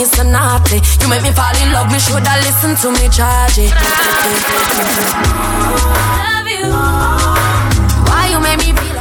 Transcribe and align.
me 0.00 0.06
so 0.06 0.22
naughty. 0.22 0.80
You 1.00 1.08
make 1.08 1.22
me 1.22 1.30
fall 1.32 1.54
in 1.62 1.72
love, 1.72 1.92
me 1.92 1.98
shoulda 1.98 2.32
listen 2.46 2.74
to 2.82 2.88
me 2.92 3.08
charge 3.10 3.58
it. 3.58 3.72
Love 6.24 6.48
you. 6.56 6.72
Why 8.08 8.28
you 8.32 8.40
make 8.40 8.58
me 8.64 8.72
feel 8.80 8.99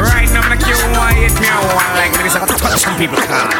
right 0.00 0.30
now? 0.30 0.44
I'm 0.46 0.60
you 0.60 0.76
want 0.94 1.16
hit 1.16 1.34
me, 1.40 1.48
I 1.48 1.58
want 1.74 1.92
like 1.98 2.12
me. 2.16 2.22
This 2.24 2.34
is 2.34 2.40
what 2.40 2.78
some 2.78 2.96
people 2.96 3.20
call. 3.20 3.50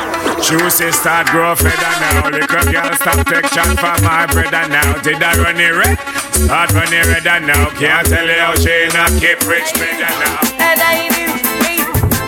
Juicy 0.42 0.92
start 0.92 1.26
grow 1.28 1.54
feather 1.54 1.94
now. 2.00 2.30
Little 2.30 2.46
girl 2.46 2.94
stop 2.94 3.26
take 3.26 3.46
shot 3.50 3.72
for 3.80 3.96
my 4.04 4.26
brother 4.30 4.68
now. 4.68 4.96
Did 5.02 5.22
I 5.22 5.34
run 5.42 5.58
it 5.58 5.74
red? 5.74 5.98
Start 6.36 6.70
running 6.72 7.02
red 7.10 7.26
now. 7.42 7.70
Can't 7.74 8.06
tell 8.06 8.26
you 8.26 8.38
how 8.38 8.54
she 8.54 8.86
not 8.94 9.10
keep 9.18 9.40
rich 9.48 9.72
better 9.74 10.12
now. 10.22 10.38
And 10.62 10.78
I 10.78 11.10
do, 11.10 11.26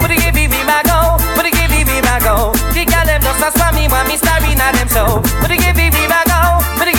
put 0.02 0.10
it 0.10 0.18
give 0.18 0.34
me 0.34 0.48
my 0.66 0.82
go, 0.82 1.22
put 1.38 1.46
it 1.46 1.54
give 1.54 1.70
me 1.70 2.00
my 2.02 2.18
go. 2.18 2.50
The 2.74 2.82
girl 2.82 3.06
them 3.06 3.22
just 3.22 3.38
a 3.38 3.48
spam 3.54 3.78
me, 3.78 3.86
want 3.86 4.08
me 4.08 4.16
starving 4.16 4.58
at 4.58 4.74
them 4.74 4.88
so. 4.88 5.22
Put 5.38 5.54
it 5.54 5.62
give 5.62 5.76
me 5.76 5.86
my 6.10 6.24
go, 6.26 6.58
put 6.80 6.88
it 6.88 6.97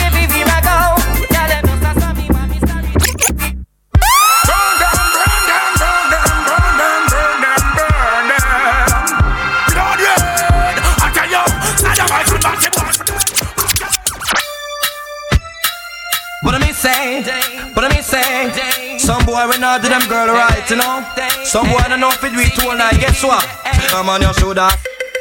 say, 18.10 18.98
some 18.98 19.24
boy 19.24 19.46
we 19.48 19.58
not 19.58 19.82
do 19.82 19.88
them 19.88 20.02
girl 20.08 20.34
right, 20.34 20.68
you 20.68 20.76
know. 20.76 21.06
Some 21.44 21.66
boy 21.70 21.78
don't 21.88 22.00
know 22.00 22.10
if 22.10 22.22
it 22.24 22.32
it 22.34 22.58
all 22.64 22.76
night. 22.76 22.98
Guess 22.98 23.22
what? 23.22 23.44
Come 23.88 24.08
on 24.08 24.20
your 24.20 24.34
shoulder, 24.34 24.68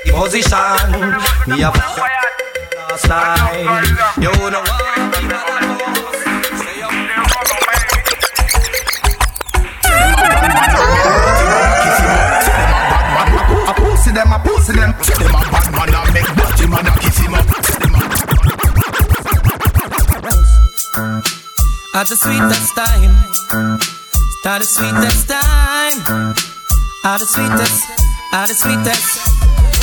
position. 0.09 0.57
Me 1.47 1.61
have 1.61 1.75
last 2.89 3.07
night. 3.07 4.15
You 4.17 4.31
know 4.49 4.61
what? 4.61 5.08
At 21.99 22.07
the 22.07 22.15
sweetest 22.15 22.79
time, 22.79 23.11
at 24.47 24.59
the 24.59 24.63
sweetest 24.63 25.27
time, 25.27 25.99
at 27.03 27.19
the 27.19 27.27
sweetest, 27.27 27.91
at 28.31 28.47
the 28.47 28.55
sweetest. 28.55 29.19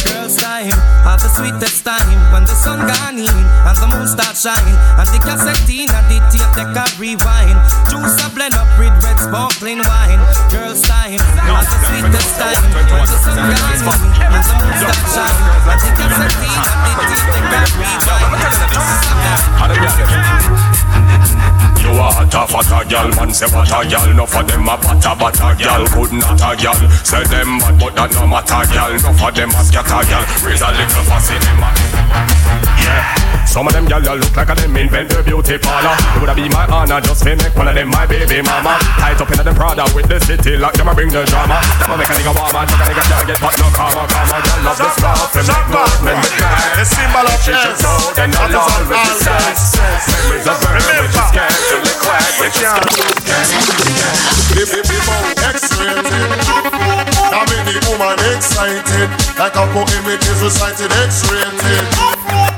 Girls' 0.08 0.40
time, 0.40 0.72
at 1.04 1.20
the 1.20 1.28
sweetest 1.28 1.84
time. 1.84 2.32
When 2.32 2.48
the 2.48 2.56
sun 2.56 2.80
gone 2.88 3.20
in 3.20 3.28
and 3.28 3.76
the 3.76 3.84
moon 3.92 4.08
start 4.08 4.32
shine 4.32 4.56
and 4.96 5.04
the 5.12 5.20
cassette 5.20 5.68
in 5.68 5.92
and 5.92 6.08
the 6.08 6.16
tape 6.32 6.56
deck 6.56 6.72
a 6.72 6.88
rewind. 6.96 7.60
Juice 7.92 8.16
a 8.24 8.32
blend 8.32 8.56
up 8.56 8.64
with 8.80 8.96
red 9.04 9.20
sparkling 9.20 9.84
wine. 9.84 10.24
Girls' 10.48 10.80
time, 10.88 11.20
at 11.20 11.68
the 11.68 11.78
sweetest 11.84 12.32
time. 12.40 12.64
When 12.96 13.04
the 13.12 13.18
sun 13.28 13.36
gone 13.44 13.76
in 13.76 14.16
and 14.24 14.40
the 14.40 14.56
moon 14.56 14.72
start 14.80 15.04
shine 15.12 15.36
and 15.68 15.80
the 15.84 15.92
cassette 16.00 16.32
in 16.32 16.64
and 16.64 16.96
the 16.96 17.16
tape 17.28 17.44
deck 17.52 17.76
a 17.76 17.84
rewind. 17.84 18.76
You 21.86 21.92
a 21.92 22.10
hotter 22.10 22.46
fatter 22.50 22.82
gal, 22.90 23.08
man 23.14 23.30
say 23.30 23.46
what 23.54 23.70
a 23.70 23.86
gal. 23.86 24.10
No 24.14 24.26
for 24.26 24.42
them 24.42 24.66
a 24.66 24.74
batter 24.74 25.14
batter 25.14 25.54
gal, 25.54 25.86
could 25.94 26.12
not 26.18 26.42
a 26.42 26.50
gal. 26.58 26.74
Say 27.06 27.22
them 27.30 27.62
bad, 27.62 27.78
but 27.78 27.94
that 27.94 28.10
no 28.10 28.26
matter 28.26 28.66
gal. 28.74 28.90
No 28.90 29.14
for 29.14 29.30
them 29.30 29.54
a 29.54 29.62
scatter 29.62 30.02
gal. 30.10 30.26
Raise 30.42 30.66
a 30.66 30.74
little 30.74 31.04
fussy 31.06 31.38
them 31.38 31.62
Yeah. 32.82 33.26
Some 33.46 33.70
of 33.70 33.72
them 33.72 33.86
gyal 33.86 34.18
look 34.18 34.34
like 34.36 34.50
a 34.50 34.54
them 34.58 34.76
invent 34.76 35.08
the 35.14 35.22
beauty 35.22 35.56
parlor. 35.62 35.94
It 35.94 36.18
woulda 36.18 36.34
be 36.34 36.50
my 36.50 36.66
honor 36.66 37.00
just 37.00 37.22
to 37.22 37.38
make 37.38 37.54
one 37.54 37.70
of 37.70 37.78
them 37.78 37.88
my 37.88 38.04
baby 38.04 38.42
mama. 38.42 38.76
Tight 38.98 39.22
up 39.22 39.30
in 39.30 39.38
the 39.38 39.54
Prada 39.54 39.86
with 39.94 40.10
the 40.10 40.18
city 40.20 40.58
lock, 40.58 40.74
them 40.74 40.90
a 40.90 40.92
bring 40.92 41.08
the 41.08 41.22
drama. 41.24 41.62
Them 41.80 41.94
a 41.94 41.96
make 41.96 42.10
a 42.10 42.14
nigga 42.18 42.34
warm 42.34 42.52
and 42.52 42.66
chuck 42.66 42.82
a 42.82 42.84
nigga 42.90 43.04
can't 43.06 43.26
get 43.30 43.38
but 43.38 43.54
no 43.62 43.70
karma, 43.70 44.04
karma. 44.10 44.36
Gyal 44.42 44.60
love 44.66 44.76
the 44.82 44.90
stuff, 44.90 45.30
them 45.32 45.46
make 45.46 45.68
movement 45.70 46.18
with 46.18 46.36
that. 46.42 46.58
The 46.76 46.84
symbol 46.84 47.26
of 47.30 47.38
should 47.46 47.78
know, 47.78 47.96
then 48.18 48.34
I'll 48.34 48.58
always 48.58 48.90
be 48.90 49.14
sad. 49.22 49.54
Memories 50.04 50.46
of 50.50 50.58
her, 50.66 50.76
which 51.06 51.14
is 51.14 51.26
scared 51.30 51.75
to 51.76 51.82
lick 51.84 52.00
wet, 52.02 52.22
which 52.40 52.56
is 52.56 52.72
X-rated 55.36 56.06
How 57.30 57.44
many 57.44 57.76
woman 57.88 58.18
excited 58.34 59.10
Like 59.38 59.54
a 59.54 59.66
poem 59.72 60.06
it 60.06 60.22
is 60.24 60.42
recited 60.42 60.92
X-rated 60.92 62.55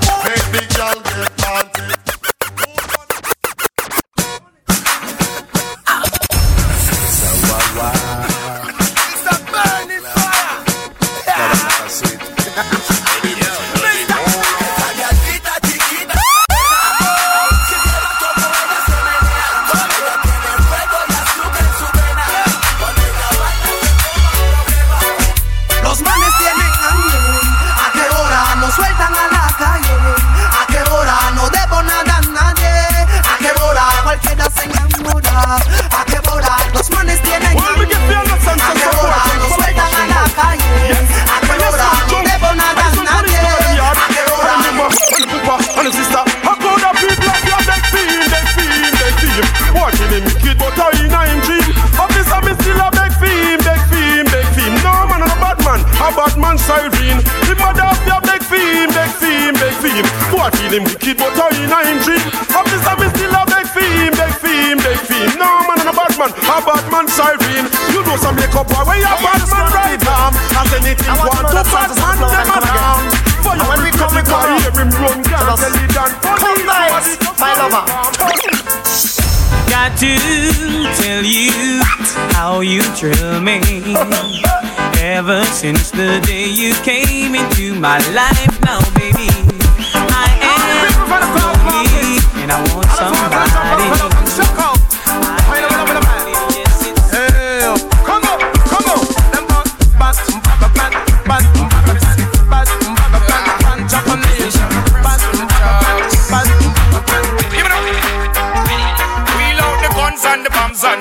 You 68.19 68.25
know 68.25 68.31
some 68.31 68.37
makeup 68.37 68.67
boy, 68.67 68.83
where 68.83 68.99
you 68.99 69.15
bad 69.23 69.43
man 69.47 69.71
right 69.71 70.09
arm. 70.11 70.35
As 70.35 70.73
anything 70.75 71.15
want 71.23 71.47
to 71.55 71.63
bad 71.71 71.91
man, 72.03 72.19
them 72.19 72.51
a 72.51 72.59
down. 72.67 73.07
For 73.47 73.55
you 73.55 73.63
when 73.71 73.79
we 73.87 73.91
come, 73.95 74.11
we 74.11 74.23
come 74.27 74.59
hear 74.59 74.75
him 74.75 74.91
run, 74.99 75.23
can't 75.23 75.55
tell 75.55 75.71
it 75.71 75.91
down. 75.95 76.11
Come 76.19 76.67
nice, 76.67 77.15
my 77.39 77.55
lover. 77.55 77.87
Got 79.71 79.97
to 79.99 80.19
tell 80.99 81.23
you 81.23 81.83
how 82.35 82.61
you 82.61 82.83
thrill 82.99 83.41
me. 83.41 83.61
Ever 84.99 85.45
since 85.45 85.93
the 85.93 86.21
day 86.27 86.49
you 86.49 86.75
came 86.83 87.37
into 87.37 87.79
my 87.79 87.99
life, 88.11 88.61
now 88.63 88.81
baby 88.99 89.29
i 89.95 90.27
and 92.43 92.51
I 92.51 92.75
want 92.75 92.89
somebody. 92.91 94.18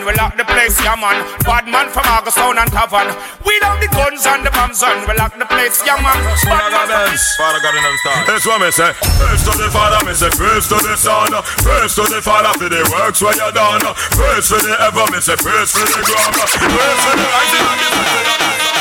We 0.08 0.16
lock 0.16 0.40
the 0.40 0.48
place, 0.48 0.80
yeah 0.80 0.96
man. 0.96 1.20
Bad 1.44 1.68
man 1.68 1.92
from 1.92 2.08
August 2.08 2.40
Town 2.40 2.56
and 2.56 2.72
Tavern. 2.72 3.12
We 3.44 3.60
love 3.60 3.84
the 3.84 3.92
guns 3.92 4.24
and 4.24 4.48
the 4.48 4.52
bombs 4.56 4.78
dogs 4.80 4.84
and 4.84 5.08
we 5.08 5.14
lock 5.18 5.38
the 5.38 5.46
place, 5.46 5.86
young 5.86 6.02
man. 6.04 6.18
Father 6.46 7.60
God 7.62 7.76
in 7.76 7.84
the 7.84 7.98
star. 8.02 8.26
That's 8.26 8.46
what 8.46 8.62
me 8.62 8.72
say. 8.72 8.94
First 8.94 9.46
to 9.46 9.58
the 9.58 9.70
Father, 9.72 10.06
me 10.06 10.14
say 10.14 10.30
first 10.30 10.70
to 10.70 10.76
the 10.76 10.96
Son. 10.96 11.32
First 11.64 11.96
to 11.96 12.04
the 12.04 12.22
Father 12.22 12.54
for 12.58 12.70
the 12.70 12.84
works 12.92 13.22
where 13.22 13.34
you 13.34 13.52
done. 13.54 13.82
First 14.14 14.50
to 14.50 14.58
the 14.62 14.76
ever, 14.82 15.06
me 15.12 15.20
say 15.20 15.36
first 15.36 15.76
to 15.76 15.82
the 15.82 16.02
ground. 16.06 16.36
First 16.36 16.56
to 16.62 17.12
the 17.18 17.26
rising 17.26 18.77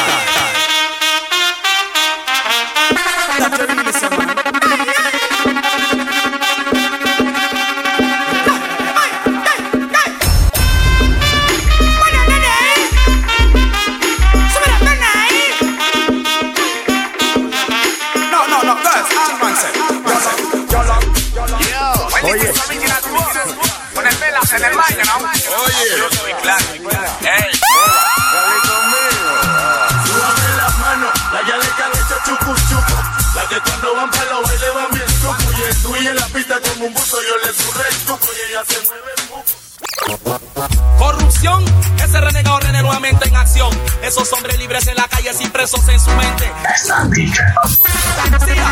se 38.64 38.80
mueve. 38.86 39.12
Corrupción, 40.98 41.64
ese 42.02 42.20
renegado 42.20 42.60
René 42.60 42.82
nuevamente 42.82 43.28
en 43.28 43.36
acción. 43.36 43.70
Esos 44.02 44.32
hombres 44.32 44.58
libres 44.58 44.86
en 44.86 44.96
la 44.96 45.06
calle 45.08 45.34
sin 45.34 45.50
presos 45.50 45.86
en 45.88 46.00
su 46.00 46.10
mente. 46.12 46.50
Siga, 48.44 48.70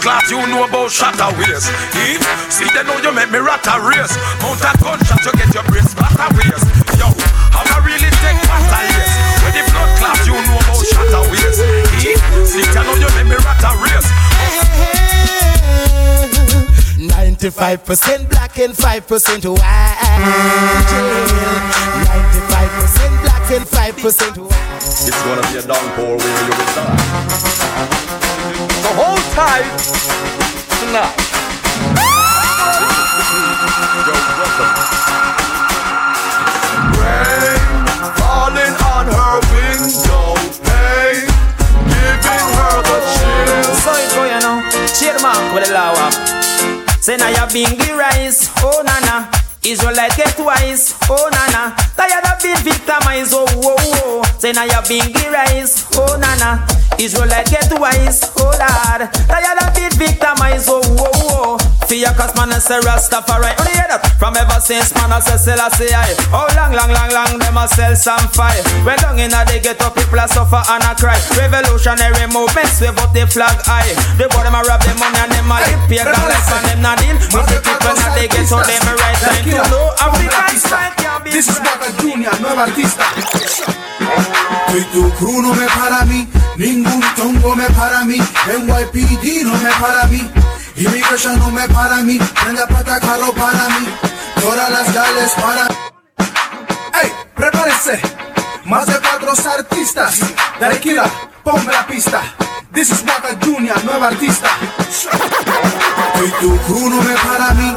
Where 0.00 0.16
the 0.16 0.24
blood 0.24 0.24
clot, 0.24 0.30
you 0.30 0.40
know 0.48 0.64
about 0.64 0.90
shatter 0.90 1.28
ways. 1.36 1.68
If, 1.92 2.24
see 2.48 2.64
they 2.72 2.84
know 2.84 2.96
you 3.04 3.12
make 3.12 3.30
me 3.30 3.38
rat 3.38 3.66
a 3.68 3.76
race. 3.80 4.16
Mount 4.40 4.60
a 4.64 4.72
gunshot, 4.80 5.20
you 5.24 5.32
get 5.36 5.52
your 5.52 5.64
brain 5.68 5.84
splatter 5.84 6.28
ways. 6.36 6.62
Yo, 6.96 7.12
how 7.52 7.60
I'ma 7.60 7.84
really 7.84 8.08
take 8.24 8.40
battle, 8.48 8.86
yes. 8.96 9.12
Where 9.44 9.52
the 9.52 9.62
blood 9.68 9.90
clot, 10.00 10.20
you 10.24 10.36
know 10.40 10.56
about 10.56 10.84
shatter 10.88 11.24
ways. 11.28 11.60
If, 12.00 12.20
see 12.48 12.64
they 12.64 12.80
know 12.80 12.96
you 12.96 13.10
make 13.12 13.28
me 13.28 13.36
rat 13.44 13.60
a 13.60 13.76
race. 13.84 14.08
95% 16.96 18.28
black 18.30 18.58
and 18.58 18.72
5% 18.72 19.44
white. 19.52 20.00
95% 22.08 23.20
black 23.20 23.50
and 23.52 23.64
5% 23.68 24.38
white. 24.38 24.80
It's 24.80 25.22
gonna 25.24 25.44
be 25.52 25.58
a 25.58 25.62
downpour 25.62 26.16
where 26.16 26.40
you 26.44 26.52
will 26.56 26.72
die. 26.72 26.96
So 28.80 28.88
hold 28.96 29.19
tight 29.34 29.64
tonight. 30.80 31.14
Rain 36.98 37.60
falling 38.18 38.74
on 38.90 39.06
her 39.06 39.36
window 39.54 40.34
pane, 40.66 41.30
giving 41.90 42.46
her 42.58 42.76
the 42.82 42.98
chills. 43.14 43.78
So 43.82 43.92
it 43.94 44.08
go, 44.14 44.22
you 44.24 44.40
know. 44.40 44.58
Chairman 44.98 45.54
with 45.54 45.66
the 45.66 45.72
law. 45.74 46.10
Say 47.00 47.16
now 47.16 47.28
you 47.28 47.46
being 47.52 47.78
the 47.78 47.94
rise, 47.94 48.50
oh 48.62 48.82
nana. 48.84 49.39
Israelite 49.64 50.16
get 50.16 50.38
wise, 50.38 50.94
oh 51.10 51.28
nana. 51.30 51.76
Tired 51.96 52.24
of 52.24 52.42
being 52.42 52.56
victimized, 52.64 53.32
oh 53.34 53.44
whoa 53.60 53.76
whoa. 53.76 54.22
Say 54.38 54.52
now 54.52 54.64
you 54.64 54.80
being 54.88 55.12
rise, 55.30 55.86
oh 55.94 56.16
nana. 56.16 56.66
Israelite 56.98 57.50
get 57.50 57.68
twice, 57.70 58.24
oh 58.38 58.44
lord. 58.56 59.12
Tired 59.28 59.58
of 59.62 59.74
being 59.74 59.92
victimized, 59.92 60.68
oh 60.70 60.80
whoa 60.96 61.56
whoa. 61.56 61.69
Fear 61.90 62.14
cause 62.14 62.30
man 62.38 62.54
I 62.54 62.62
say 62.62 62.78
Rastafari. 62.86 63.50
Only 63.58 63.74
hear 63.74 63.90
that 63.90 64.14
from 64.14 64.38
ever 64.38 64.62
since 64.62 64.94
man 64.94 65.10
I 65.10 65.18
say 65.18 65.34
Selassie 65.34 65.90
I. 65.90 66.14
Oh 66.30 66.46
long 66.54 66.70
long 66.70 66.86
long 66.94 67.10
long 67.10 67.34
them 67.34 67.58
a 67.58 67.66
sell 67.66 67.98
some 67.98 68.30
fire. 68.30 68.62
When 68.86 68.94
down 69.02 69.18
in 69.18 69.34
a 69.34 69.42
they 69.42 69.58
get 69.58 69.82
up 69.82 69.98
people 69.98 70.22
a 70.22 70.30
suffer 70.30 70.62
and 70.70 70.86
a 70.86 70.94
cry. 70.94 71.18
Revolutionary 71.34 72.30
movements 72.30 72.78
wave 72.78 72.94
up 72.94 73.10
the 73.10 73.26
flag 73.26 73.58
high. 73.66 73.90
The 74.22 74.30
boy 74.30 74.46
them 74.46 74.54
a 74.54 74.62
rob 74.62 74.78
the 74.86 74.94
money 75.02 75.18
and 75.18 75.34
them 75.34 75.50
a 75.50 75.58
live 75.58 75.82
pagan 75.90 76.14
life 76.14 76.46
and 76.54 76.64
them 76.70 76.78
not 76.78 76.94
deal. 77.02 77.18
With 77.34 77.50
the 77.50 77.58
people 77.58 77.94
that 77.98 78.14
they 78.14 78.30
get 78.30 78.46
so 78.46 78.62
them 78.62 78.86
a 78.86 78.92
right 78.94 79.18
time 79.18 79.42
to 79.50 79.58
know 79.74 79.90
African 79.98 80.62
strength 80.62 80.94
can't 81.02 81.26
be 81.26 81.34
This 81.34 81.50
is 81.50 81.58
Boca 81.58 81.90
Junior, 81.98 82.30
nueva 82.38 82.70
artista. 82.70 83.02
Y 84.70 84.80
tu 84.94 85.10
crew 85.18 85.42
no 85.42 85.54
me 85.58 85.66
para 85.66 86.02
a 86.02 86.04
mí, 86.04 86.22
ningún 86.54 87.02
tongo 87.16 87.56
me 87.56 87.66
para 87.74 88.00
a 88.00 88.04
mí, 88.04 88.22
NYPD 88.46 89.42
no 89.42 89.58
me 89.58 89.70
para 89.80 90.02
a 90.02 90.06
mí, 90.06 90.30
Immigration 90.80 91.38
no 91.38 91.50
me 91.50 91.68
para 91.68 91.98
a 91.98 92.00
mí, 92.00 92.18
prenda 92.42 92.66
pata 92.66 92.98
carro 93.00 93.34
para 93.34 93.68
mí, 93.68 93.86
todas 94.40 94.70
las 94.70 94.94
gales 94.94 95.30
para 95.32 95.66
¡Ey! 97.02 97.12
¡Prepárense! 97.34 98.00
Más 98.64 98.86
de 98.86 98.98
cuatro 98.98 99.32
artistas. 99.58 100.20
Daikira, 100.58 101.04
ponme 101.44 101.70
la 101.70 101.86
pista. 101.86 102.22
This 102.72 102.92
is 102.92 103.02
Waka 103.02 103.36
Junior, 103.44 103.84
nueva 103.84 104.08
artista. 104.08 104.48
Y 106.24 106.30
tu 106.40 106.56
crew 106.62 106.88
no 106.88 107.02
me 107.02 107.14
para 107.14 107.52
mí, 107.52 107.76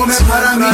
tongo 0.00 0.06
me 0.06 0.28
para 0.28 0.52
a 0.52 0.56
mí, 0.56 0.66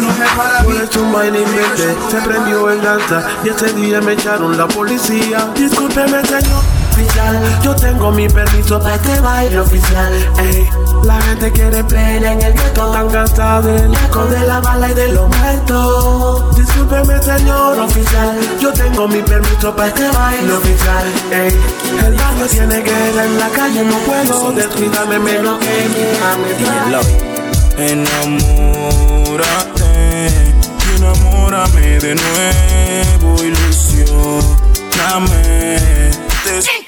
no 0.00 0.08
me 0.08 0.26
para 0.36 0.58
a 0.58 0.62
mí. 0.62 0.74
Por 0.92 1.12
vaina 1.12 1.38
inventé, 1.38 1.96
se 2.10 2.16
prendió 2.22 2.70
en 2.70 2.82
danza 2.82 3.22
y 3.44 3.48
ese 3.48 3.72
día 3.74 4.00
me 4.00 4.12
echaron 4.12 4.56
la 4.56 4.66
policía. 4.66 5.48
Discúlpeme 5.54 6.24
señor 6.24 6.62
oficial, 6.90 7.60
yo 7.62 7.74
tengo 7.76 8.10
mi 8.10 8.28
permiso 8.28 8.80
para 8.80 8.96
este 8.96 9.20
baile 9.20 9.60
oficial. 9.60 10.12
Ey, 10.38 10.68
la 11.04 11.20
gente 11.22 11.52
quiere 11.52 11.84
plena 11.84 12.32
en 12.32 12.42
el 12.42 12.52
gueto, 12.52 12.90
tan 12.92 13.08
cansado 13.08 13.62
del 13.62 13.94
eco 13.94 14.24
de 14.26 14.40
la 14.46 14.60
bala 14.60 14.90
y 14.90 14.94
de 14.94 15.08
los 15.12 15.28
muertos. 15.36 16.56
Discúlpeme 16.56 17.22
señor 17.22 17.78
oficial, 17.78 18.38
yo 18.60 18.72
tengo 18.72 19.08
mi 19.08 19.22
permiso 19.22 19.74
para 19.74 19.88
este 19.88 20.08
baile 20.08 20.52
oficial. 20.52 21.04
Ey, 21.30 21.60
el 22.06 22.14
barrio 22.14 22.46
tiene 22.46 22.80
guerra 22.80 23.24
en 23.24 23.38
la 23.38 23.48
calle, 23.50 23.84
no 23.84 23.96
puedo 23.98 24.52
descuidarme 24.52 25.18
menos 25.18 25.58
que 25.58 25.88
mi 25.88 27.31
Enamórate 27.88 29.42
y 30.86 30.96
enamórame 30.96 31.98
de 31.98 32.14
nuevo, 32.14 33.42
ilusioname. 33.42 34.52
Introducing 36.44 36.84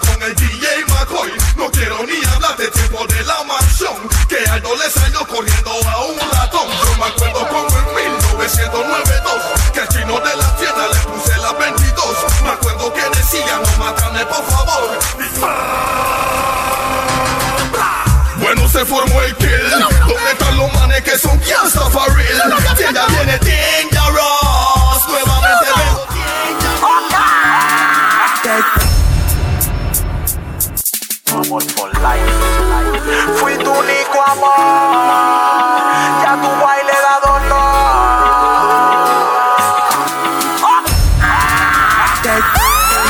con 0.00 0.22
el 0.22 0.34
DJ 0.34 0.84
McCoy. 0.88 1.32
No 1.56 1.70
quiero 1.70 1.98
ni 2.06 2.24
hablar 2.34 2.56
de 2.56 2.68
tiempo 2.68 3.06
de 3.06 3.22
la 3.24 3.44
mansión, 3.44 3.94
que 4.28 4.38
al 4.48 4.62
le 4.62 4.90
salió 4.90 5.26
corriendo 5.26 5.70
a 5.70 6.04
un 6.04 6.18
ratón. 6.30 6.66
Yo 6.68 6.96
me 6.98 7.06
acuerdo 7.10 7.46
como 7.48 7.68
en 7.78 8.12
1992, 8.12 9.42
que 9.72 9.80
al 9.80 9.88
chino 9.88 10.20
de 10.20 10.36
la 10.36 10.56
tienda 10.56 10.88
le 10.88 10.98
puse 11.00 11.36
la 11.38 11.52
22. 11.52 12.16
Me 12.42 12.50
acuerdo 12.50 12.92
que 12.94 13.18
decía, 13.18 13.60
no 13.62 13.84
matame 13.84 14.24
por 14.26 14.44
favor. 14.46 14.98
Bueno, 18.38 18.68
se 18.68 18.84
formó 18.84 19.22
el 19.22 19.36
Ya 36.22 36.32
tu 36.42 36.50
baile 36.62 36.96
da 37.06 37.14
dolor. 37.26 37.62
¿Qué 42.22 42.34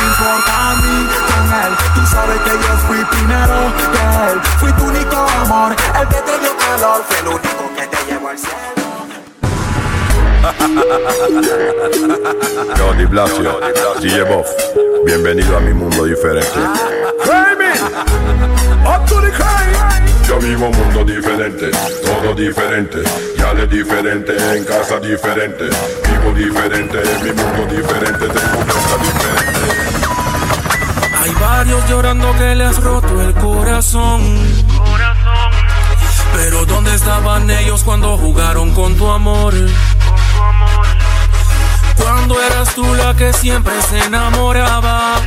importa 0.06 0.52
a 0.70 0.74
mí 0.76 0.96
con 1.28 1.46
él? 1.62 1.72
Tú 1.94 2.02
sabes 2.06 2.38
que 2.40 2.50
yo 2.50 2.72
fui 2.86 3.00
primero, 3.04 3.56
de. 3.92 4.40
Fui 4.58 4.72
tu 4.72 4.84
único 4.84 5.16
amor. 5.16 5.70
El 6.00 6.06
que 6.08 6.20
te 6.22 6.38
dio 6.38 6.56
calor 6.56 7.00
fue 7.08 7.18
el 7.18 7.26
único 7.28 7.62
que 7.76 7.86
te 7.86 7.98
llevó 8.10 8.28
al 8.28 8.38
cielo. 8.38 8.82
Johnny 12.78 13.04
Blasio, 13.06 13.60
G.J. 14.00 14.24
Buff, 14.24 14.48
bienvenido 15.04 15.56
a 15.56 15.60
mi 15.60 15.72
mundo 15.72 16.04
diferente. 16.04 16.58
Creamy, 17.22 17.72
up 18.84 19.06
to 19.06 19.20
the 19.20 19.30
crane. 19.30 20.11
Yo 20.32 20.38
vivo 20.38 20.66
un 20.66 20.78
mundo 20.78 21.04
diferente, 21.04 21.70
todo 22.02 22.34
diferente, 22.34 23.02
ya 23.36 23.52
le 23.52 23.66
diferente, 23.66 24.32
en 24.56 24.64
casa 24.64 24.98
diferente, 24.98 25.64
vivo 26.08 26.32
diferente, 26.34 27.02
en 27.02 27.22
mi 27.22 27.32
mundo 27.32 27.66
diferente, 27.66 28.28
tengo 28.28 28.64
casa 28.64 28.96
diferente. 28.96 29.60
Hay 31.20 31.30
varios 31.34 31.86
llorando 31.90 32.32
que 32.38 32.54
le 32.54 32.64
has 32.64 32.82
roto 32.82 33.20
el 33.20 33.34
corazón. 33.34 34.22
Pero 36.34 36.64
¿dónde 36.64 36.94
estaban 36.94 37.50
ellos 37.50 37.84
cuando 37.84 38.16
jugaron 38.16 38.70
con 38.72 38.96
tu 38.96 39.10
amor? 39.10 39.52
Cuando 41.98 42.40
eras 42.40 42.74
tú 42.74 42.94
la 42.94 43.14
que 43.14 43.34
siempre 43.34 43.74
se 43.82 43.98
enamoraba. 43.98 45.20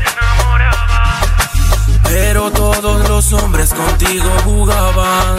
Pero 2.06 2.52
todos 2.52 3.10
los 3.10 3.34
hombres 3.34 3.74
contigo 3.74 4.30
jugaban. 4.44 5.38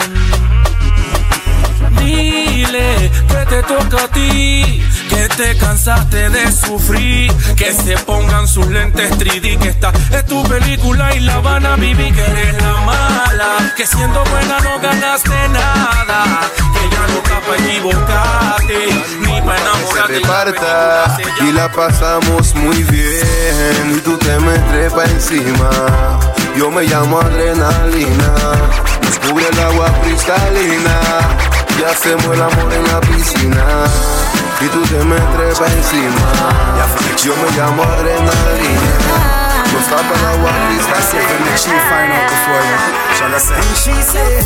Dile 1.99 3.11
que 3.27 3.45
te 3.45 3.63
toca 3.63 4.03
a 4.03 4.07
ti, 4.09 4.83
que 5.09 5.27
te 5.35 5.57
cansaste 5.57 6.29
de 6.29 6.51
sufrir, 6.51 7.31
que 7.55 7.73
se 7.73 7.97
pongan 7.99 8.47
sus 8.47 8.67
lentes 8.67 9.11
3D, 9.11 9.57
que 9.57 9.69
esta 9.69 9.91
es 10.11 10.25
tu 10.25 10.43
película 10.43 11.13
y 11.15 11.21
la 11.21 11.39
van 11.39 11.65
a 11.65 11.75
vivir, 11.75 12.13
que 12.13 12.23
eres 12.23 12.61
la 12.61 12.73
mala, 12.81 13.73
que 13.75 13.85
siendo 13.85 14.23
buena 14.25 14.59
no 14.59 14.79
ganaste 14.79 15.49
nada, 15.49 16.49
que 16.73 16.95
ya 16.95 17.07
no 17.07 17.17
está 17.17 17.39
para 17.41 17.65
equivocarte, 17.65 19.03
ni 19.21 19.41
para 19.41 19.61
enamorarte. 19.61 20.13
se 20.13 20.19
reparta 20.19 21.17
y 21.41 21.51
la 21.51 21.71
pasamos 21.71 22.55
muy 22.55 22.83
bien. 22.83 23.95
Y 23.97 23.99
tú 24.01 24.17
te 24.17 24.39
me 24.39 24.57
trepas 24.59 25.09
encima. 25.09 25.69
Yo 26.57 26.71
me 26.71 26.81
llamo 26.85 27.19
adrenalina. 27.19 28.33
Descubre 29.01 29.45
el 29.47 29.59
agua 29.59 29.93
cristalina. 30.01 30.99
Y 31.77 31.83
hacemos 31.83 32.25
el 32.25 32.41
amor 32.41 32.73
en 32.73 32.83
la 32.87 32.99
piscina. 33.01 33.63
Y 34.59 34.67
tú 34.69 34.81
te 34.81 35.03
me 35.05 35.17
trepas 35.37 35.71
encima. 35.71 36.25
Yo 37.23 37.35
me 37.35 37.51
llamo 37.55 37.83
adrenalina. 37.83 38.91
Nos 39.71 39.85
tapa 39.85 40.13
el 40.19 40.25
agua 40.25 40.51
cristalina. 40.69 41.57
She 41.57 41.69
find 41.69 42.11
out 42.11 42.27
before 42.27 42.63
you. 42.65 42.77
Shall 43.17 43.35
I 43.35 43.39
say? 43.39 43.55
And 43.55 43.77
she 43.77 43.93
said, 44.01 44.43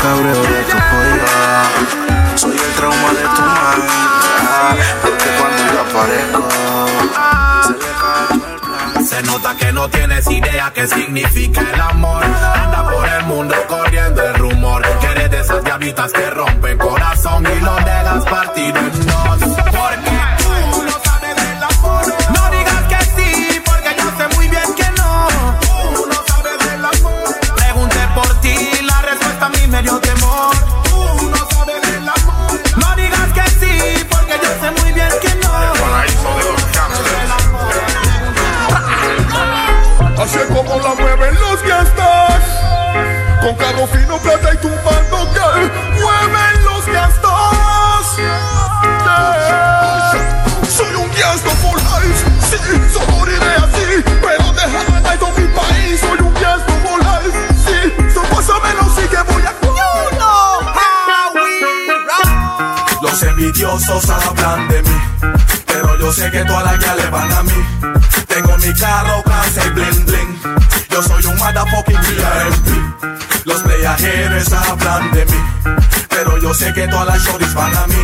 cabreo 0.00 0.42
de 0.42 0.62
tu 0.64 0.78
polla. 0.90 2.36
Soy 2.36 2.56
el 2.56 2.72
trauma 2.74 3.10
de 3.12 3.22
tu 3.22 3.42
madre. 3.42 4.84
Porque 5.02 5.28
cuando 5.38 5.62
yo 5.72 5.80
aparezco, 5.80 6.48
se 7.66 7.72
le 7.72 7.90
cae 8.00 8.26
todo 8.30 8.54
el 8.54 8.60
plan. 8.60 9.06
Se 9.06 9.22
nota 9.22 9.56
que 9.56 9.72
no 9.72 9.88
tienes 9.88 10.30
idea 10.30 10.72
qué 10.74 10.86
significa 10.86 11.60
el 11.60 11.80
amor. 11.80 12.24
Anda 12.24 12.90
por 12.90 13.08
el 13.08 13.24
mundo 13.24 13.54
corriendo 13.68 14.22
el 14.22 14.34
rumor. 14.34 14.82
Que 15.00 15.06
eres 15.06 15.30
de 15.30 15.40
esas 15.40 15.64
diablitas 15.64 16.12
que 16.12 16.30
rompen 16.30 16.78
corazón 16.78 17.46
y 17.46 17.60
lo 17.60 17.76
dejas 17.76 18.24
partido 18.24 18.78
en 18.78 19.09
Fino, 43.70 44.18
plata 44.18 44.52
y 44.52 44.56
tumbando 44.58 45.32
que 45.32 46.00
mueven 46.00 46.64
los 46.64 46.86
gastos. 46.86 48.04
Soy 50.68 50.94
un 50.96 51.08
gasto 51.12 51.50
for 51.62 51.78
life. 51.78 52.24
Sí, 52.50 52.58
solo 52.92 53.06
moriré 53.12 53.54
así. 53.56 54.02
Pero 54.20 54.52
dejar 54.52 55.18
todo 55.18 55.30
mi 55.38 55.46
país. 55.54 56.00
Soy 56.00 56.18
un 56.20 56.34
gasto 56.34 56.72
for 56.82 56.98
life. 56.98 57.38
Sí, 57.64 58.12
so 58.12 58.22
pásamelo, 58.22 58.84
sí 58.94 59.08
que 59.08 59.22
voy 59.32 59.42
a. 59.42 59.52
You 59.62 60.16
know 60.18 60.60
how 60.74 61.32
we. 61.34 61.48
Los 63.02 63.22
envidiosos 63.22 64.10
hablan 64.10 64.68
de 64.68 64.82
mí, 64.82 65.00
pero 65.66 65.96
yo 65.98 66.12
sé 66.12 66.30
que 66.30 66.44
todas 66.44 66.76
las 66.76 66.96
le 66.96 67.06
van 67.08 67.32
a 67.32 67.42
mí. 67.44 67.64
Tengo 68.26 68.58
mi 68.58 68.74
carro, 68.74 69.22
y 69.64 69.70
bling 69.70 70.04
bling. 70.06 70.40
Yo 70.90 71.02
soy 71.02 71.24
un 71.24 71.38
motherfucking 71.38 72.00
VIP. 72.00 73.09
Los 73.44 73.62
playajeros 73.62 74.52
hablan 74.52 75.10
de 75.12 75.24
mí, 75.26 75.40
pero 76.08 76.38
yo 76.38 76.52
sé 76.54 76.72
que 76.74 76.86
todas 76.88 77.06
las 77.06 77.22
shorties 77.22 77.54
van 77.54 77.74
a 77.76 77.86
mí. 77.86 77.94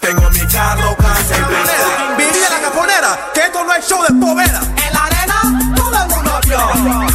Tengo 0.00 0.30
mi 0.30 0.40
carro, 0.46 0.96
casa 0.96 1.36
y 1.36 1.42
bling 1.42 1.62
bling. 1.62 2.16
Viví 2.18 2.44
en 2.44 2.52
la 2.52 2.68
caponera, 2.68 3.30
que 3.34 3.40
esto 3.40 3.64
no 3.64 3.74
es 3.74 3.88
show 3.88 4.02
de 4.02 4.14
poveda. 4.14 4.60
En 4.86 4.94
la 4.94 5.04
arena 5.04 5.74
todo 5.74 6.02
el 6.02 6.08
mundo 6.08 6.40
vio 6.46 7.09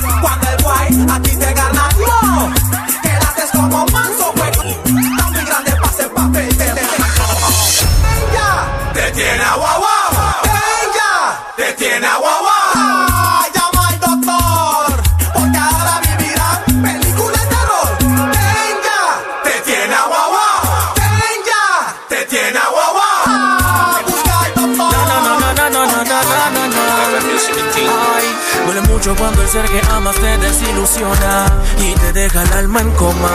el 29.46 29.52
ser 29.52 29.66
que 29.66 29.82
amas 29.92 30.16
te 30.16 30.38
desilusiona 30.40 31.46
y 31.78 31.94
te 31.94 32.14
deja 32.14 32.42
el 32.42 32.54
alma 32.54 32.82
en 32.82 32.92
coma. 32.92 33.30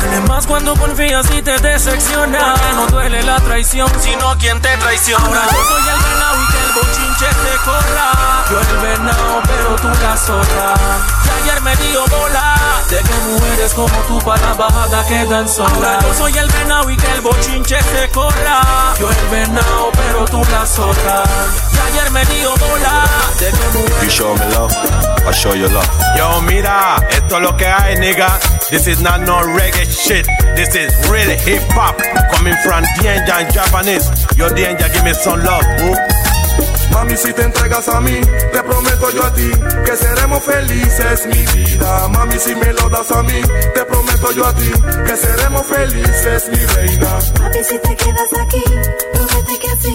Duele 0.00 0.20
más 0.26 0.46
cuando 0.46 0.74
confías 0.74 1.26
y 1.36 1.42
te 1.42 1.56
decepciona. 1.58 2.54
Que 2.54 2.74
no 2.74 2.86
duele 2.88 3.22
la 3.22 3.38
traición, 3.40 3.88
sino 4.00 4.36
quien 4.38 4.60
te 4.60 4.76
traiciona. 4.78 5.24
Ahora 5.24 5.42
yo 5.52 5.64
soy 5.64 5.82
el 5.82 6.02
venado 6.02 6.36
y 6.42 6.46
que 6.52 6.58
el 6.58 6.72
bochinche 6.74 7.26
te 7.26 7.56
corra. 7.64 8.44
Yo 8.50 8.60
el 8.60 8.76
venado, 8.78 9.21
tú 9.82 9.88
la 10.00 10.16
zorra. 10.16 10.74
Y 11.24 11.42
ayer 11.42 11.60
me 11.62 11.74
dio 11.76 12.06
bola 12.06 12.54
de 12.88 12.98
que 12.98 13.14
mujeres 13.26 13.74
como 13.74 13.96
tú 14.06 14.18
para 14.20 14.54
bajada 14.54 15.04
quedan 15.06 15.48
solas. 15.48 15.72
Ahora 15.72 15.98
yo 16.00 16.14
soy 16.14 16.38
el 16.38 16.48
venado 16.48 16.90
y 16.90 16.96
que 16.96 17.12
el 17.12 17.20
bochinche 17.20 17.76
te 17.76 18.08
corra. 18.10 18.94
Yo 18.98 19.10
el 19.10 19.28
venado, 19.28 19.90
pero 19.92 20.24
tú 20.26 20.42
la 20.50 20.64
zorra. 20.64 21.24
Y 21.74 21.90
ayer 21.90 22.10
me 22.12 22.24
dio 22.26 22.50
bola 22.56 23.04
de 23.40 23.46
que 23.46 23.78
mujeres 23.78 24.02
You 24.02 24.10
show 24.10 24.34
me 24.36 24.46
love, 24.54 24.72
I 25.28 25.32
show 25.32 25.54
you 25.54 25.68
love. 25.68 25.88
Yo, 26.16 26.40
mira, 26.42 26.96
esto 27.10 27.36
es 27.36 27.42
lo 27.42 27.56
que 27.56 27.66
hay, 27.66 27.96
nigga. 27.96 28.38
This 28.70 28.86
is 28.86 29.00
not 29.00 29.20
no 29.20 29.42
reggae 29.42 29.84
shit. 29.84 30.26
This 30.54 30.74
is 30.74 30.94
real 31.10 31.30
hip 31.44 31.62
hop. 31.74 31.96
Coming 32.32 32.54
from 32.64 32.84
Danger 33.02 33.32
and 33.32 33.52
Japanese. 33.52 34.08
Yo, 34.36 34.48
Danger, 34.48 34.88
give 34.92 35.04
me 35.04 35.12
some 35.12 35.42
love, 35.42 35.64
boo. 35.78 36.21
Mami, 36.92 37.16
si 37.16 37.32
te 37.32 37.42
entregas 37.42 37.88
a 37.88 38.00
mí, 38.00 38.20
te 38.52 38.62
prometo 38.62 39.10
yo 39.10 39.24
a 39.24 39.34
ti 39.34 39.50
que 39.84 39.96
seremos 39.96 40.42
felices, 40.42 41.26
mi 41.26 41.46
vida. 41.52 42.08
Mami, 42.08 42.38
si 42.38 42.54
me 42.54 42.72
lo 42.72 42.88
das 42.88 43.10
a 43.10 43.22
mí, 43.22 43.40
te 43.74 43.84
prometo 43.84 44.32
yo 44.32 44.46
a 44.46 44.54
ti 44.54 44.70
que 45.06 45.16
seremos 45.16 45.66
felices, 45.66 46.48
mi 46.50 46.64
reina. 46.74 47.18
Papi, 47.38 47.64
si 47.64 47.78
te 47.78 47.96
quedas 47.96 48.32
aquí, 48.40 48.64
promete 49.12 49.58
que 49.58 49.68
sí, 49.80 49.94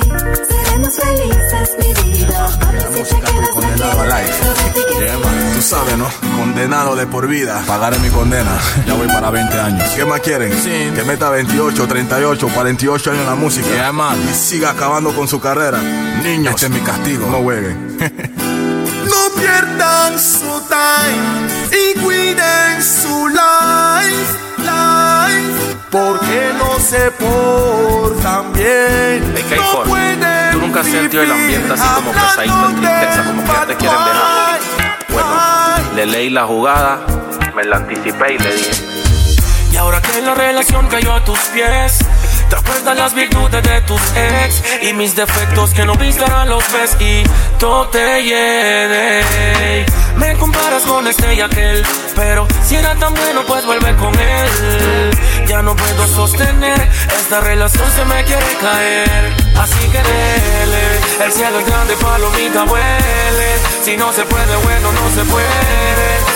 seremos 0.49 0.95
felices, 0.95 1.69
mi 1.79 2.11
vida. 2.11 2.59
Papi, 2.59 3.05
si 3.05 3.15
te 3.15 3.21
quedas 3.21 3.49
aquí, 3.49 4.31
promete 4.41 4.85
que 4.89 4.97
Yeah, 4.97 5.13
tú 5.53 5.61
sabes, 5.61 5.95
¿no? 5.95 6.07
Condenado 6.37 6.95
de 6.95 7.05
por 7.05 7.27
vida. 7.27 7.63
Pagaré 7.67 7.99
mi 7.99 8.09
condena. 8.09 8.57
Ya 8.87 8.95
voy 8.95 9.07
para 9.07 9.29
20 9.29 9.59
años. 9.59 9.89
¿Qué 9.95 10.05
más 10.05 10.21
quieren? 10.21 10.51
Sí. 10.53 10.91
Que 10.95 11.03
meta 11.03 11.29
28, 11.29 11.87
38, 11.87 12.49
48 12.51 13.11
años 13.11 13.21
en 13.21 13.29
la 13.29 13.35
música. 13.35 13.67
Yeah, 13.67 13.91
man. 13.91 14.17
Y 14.27 14.33
siga 14.33 14.71
acabando 14.71 15.15
con 15.15 15.27
su 15.27 15.39
carrera. 15.39 15.79
Niños. 16.23 16.55
Este 16.55 16.65
es 16.65 16.71
mi 16.71 16.79
castigo. 16.87 17.27
No 17.27 17.37
jueguen. 17.43 17.97
No 19.07 19.41
pierdan 19.41 20.19
su 20.19 20.61
time 20.67 21.47
y 21.71 21.99
cuiden 21.99 22.83
su 22.83 23.29
life, 23.29 24.37
life, 24.57 25.77
porque 25.89 26.51
no 26.57 26.77
se 26.79 27.11
portan 27.11 28.51
bien. 28.51 29.33
Hey, 29.49 29.59
no 29.59 29.83
pueden 29.83 30.51
¿tú 30.51 30.59
nunca 30.59 30.81
has 30.81 30.87
sentido 30.87 31.23
el 31.23 31.31
ambiente 31.31 31.73
así 31.73 31.83
como 31.95 32.11
vivir 32.11 32.25
pesadito 32.27 32.69
en 32.69 32.75
tristeza, 32.75 33.23
como 33.23 33.43
que 33.43 33.47
ya 33.47 33.65
te 33.65 33.75
quieren 33.75 33.99
dejar? 33.99 34.59
Bueno, 35.09 35.95
le 35.95 36.05
leí 36.05 36.29
la 36.29 36.45
jugada, 36.45 36.99
me 37.55 37.63
la 37.63 37.77
anticipé 37.77 38.33
y 38.33 38.37
le 38.39 38.55
dije. 38.55 38.71
Y 39.71 39.77
ahora 39.77 40.01
que 40.01 40.21
la 40.21 40.35
relación 40.35 40.87
cayó 40.87 41.13
a 41.13 41.23
tus 41.23 41.39
pies, 41.53 41.99
te 42.49 42.55
acuerdas 42.55 42.97
las 42.97 43.13
virtudes 43.13 43.63
de 43.63 43.81
tus 43.81 44.01
ex 44.15 44.63
y 44.81 44.93
mis 44.93 45.15
defectos 45.15 45.71
que 45.71 45.85
no 45.85 45.95
viste 45.95 46.23
ahora 46.23 46.45
los 46.45 46.63
ves 46.71 46.97
y 46.99 47.23
todo 47.59 47.87
te 47.89 48.23
hiede. 48.23 49.85
Me 50.15 50.35
comparas 50.37 50.83
con 50.83 51.07
este 51.07 51.35
y 51.35 51.41
aquel, 51.41 51.85
pero 52.15 52.47
si 52.63 52.75
era 52.75 52.95
tan 52.95 53.13
bueno, 53.13 53.43
pues 53.47 53.65
vuelve 53.65 53.95
con 53.95 54.13
él. 54.17 55.11
Ya 55.47 55.61
no 55.61 55.75
puedo 55.75 56.07
sostener, 56.07 56.89
esta 57.17 57.41
relación 57.41 57.89
se 57.91 58.05
me 58.05 58.23
quiere 58.23 58.57
caer. 58.61 59.33
Así 59.57 59.87
que 59.89 59.97
dele, 59.97 61.25
el 61.25 61.31
cielo 61.31 61.59
es 61.59 61.65
grande, 61.65 61.95
palomita 61.97 62.63
huele. 62.63 63.57
Si 63.83 63.97
no 63.97 64.11
se 64.11 64.23
puede, 64.25 64.55
bueno, 64.63 64.91
no 64.91 65.09
se 65.15 65.23
puede. 65.29 65.47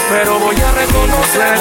Pero 0.09 0.39
voy 0.39 0.55
a 0.55 0.71
reconocer 0.71 1.57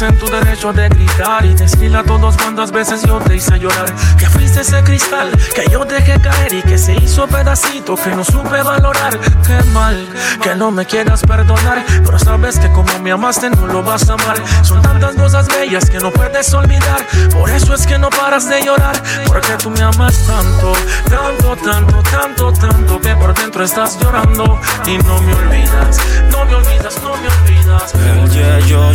En 0.00 0.18
tu 0.18 0.26
derecho 0.26 0.72
de 0.72 0.88
gritar 0.88 1.44
y 1.44 1.54
decirle 1.54 1.98
a 1.98 2.02
todos 2.02 2.36
cuántas 2.36 2.72
veces 2.72 3.02
yo 3.02 3.18
te 3.20 3.36
hice 3.36 3.58
llorar. 3.58 3.94
Que 4.18 4.26
fuiste 4.26 4.62
ese 4.62 4.82
cristal 4.82 5.30
que 5.54 5.70
yo 5.70 5.84
dejé 5.84 6.18
caer 6.18 6.54
y 6.54 6.62
que 6.62 6.78
se 6.78 6.94
hizo 6.94 7.28
pedacito 7.28 7.94
que 7.94 8.10
no 8.10 8.24
supe 8.24 8.62
valorar. 8.62 9.16
Qué 9.46 9.62
mal 9.70 10.08
que 10.42 10.54
no 10.56 10.70
me 10.70 10.86
quieras 10.86 11.20
perdonar, 11.20 11.84
pero 12.04 12.18
sabes 12.18 12.58
que 12.58 12.72
como 12.72 12.98
me 13.00 13.12
amaste 13.12 13.50
no 13.50 13.66
lo 13.66 13.82
vas 13.82 14.08
a 14.08 14.14
amar. 14.14 14.36
Son 14.62 14.80
tantas 14.80 15.14
cosas 15.14 15.46
bellas 15.46 15.88
que 15.88 15.98
no 15.98 16.10
puedes 16.10 16.52
olvidar. 16.54 17.06
Por 17.30 17.50
eso 17.50 17.74
es 17.74 17.86
que 17.86 17.98
no 17.98 18.08
paras 18.08 18.48
de 18.48 18.64
llorar, 18.64 19.00
porque 19.26 19.52
tú 19.62 19.70
me 19.70 19.82
amas 19.82 20.16
tanto, 20.26 20.72
tanto, 21.08 21.56
tanto, 21.56 22.02
tanto, 22.10 22.52
tanto 22.52 23.00
que 23.00 23.14
por 23.14 23.34
dentro 23.34 23.62
estás 23.62 23.98
llorando 24.00 24.58
y 24.86 24.96
no 24.98 25.20
me 25.20 25.34
olvidas, 25.34 25.98
no 26.30 26.44
me 26.46 26.54
olvidas, 26.54 27.00
no 27.02 27.16
me 27.16 27.28
olvidas. 27.28 27.94
El 27.94 28.30
Yeyo 28.30 28.92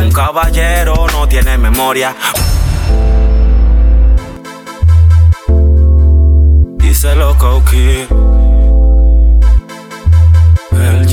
Un 0.00 0.10
caballero 0.12 1.06
no 1.12 1.28
tiene 1.28 1.58
memoria. 1.58 2.14
Díselo, 6.78 7.36
Coqui. 7.36 8.06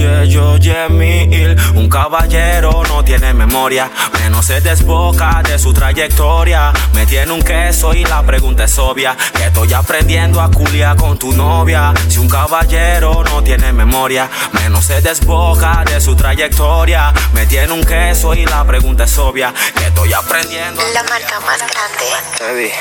El 0.06 0.30
Yeyo 0.30 0.58
Yemil, 0.58 1.56
un 1.74 1.89
caballero 1.89 2.84
no 2.88 3.04
tiene 3.04 3.34
memoria. 3.34 3.89
Menos 4.20 4.46
se 4.46 4.62
desboca 4.62 5.41
de 5.41 5.58
su 5.58 5.74
trayectoria. 5.74 6.72
Me 6.94 7.08
tiene 7.08 7.32
un 7.32 7.41
queso 7.41 7.91
y 7.94 8.06
la 8.06 8.22
pregunta 8.22 8.65
es 8.65 8.78
obvia. 8.78 9.18
Que 9.34 9.46
estoy 9.46 9.74
aprendiendo 9.74 10.39
a 10.41 10.52
culiar 10.52 10.96
con 10.96 11.18
tu 11.18 11.32
novia. 11.32 11.91
Si 12.08 12.20
un 12.20 12.30
caballero 12.30 13.24
no 13.24 13.44
tiene 13.44 13.74
memoria, 13.74 14.30
menos 14.54 14.86
se 14.86 15.02
desboca 15.02 15.84
de 15.86 16.00
su 16.00 16.15
trayectoria. 16.15 17.12
Me 17.34 17.48
tiene 17.48 17.74
un 17.74 17.84
queso 17.84 18.36
y 18.36 18.46
la 18.46 18.63
pregunta 18.63 19.06
es 19.06 19.18
obvia. 19.18 19.54
Que 19.76 19.88
estoy 19.88 20.13
aprendiendo. 20.13 20.84
La 20.94 21.04
marca 21.04 21.39
más 21.39 21.58
grande. 21.58 22.72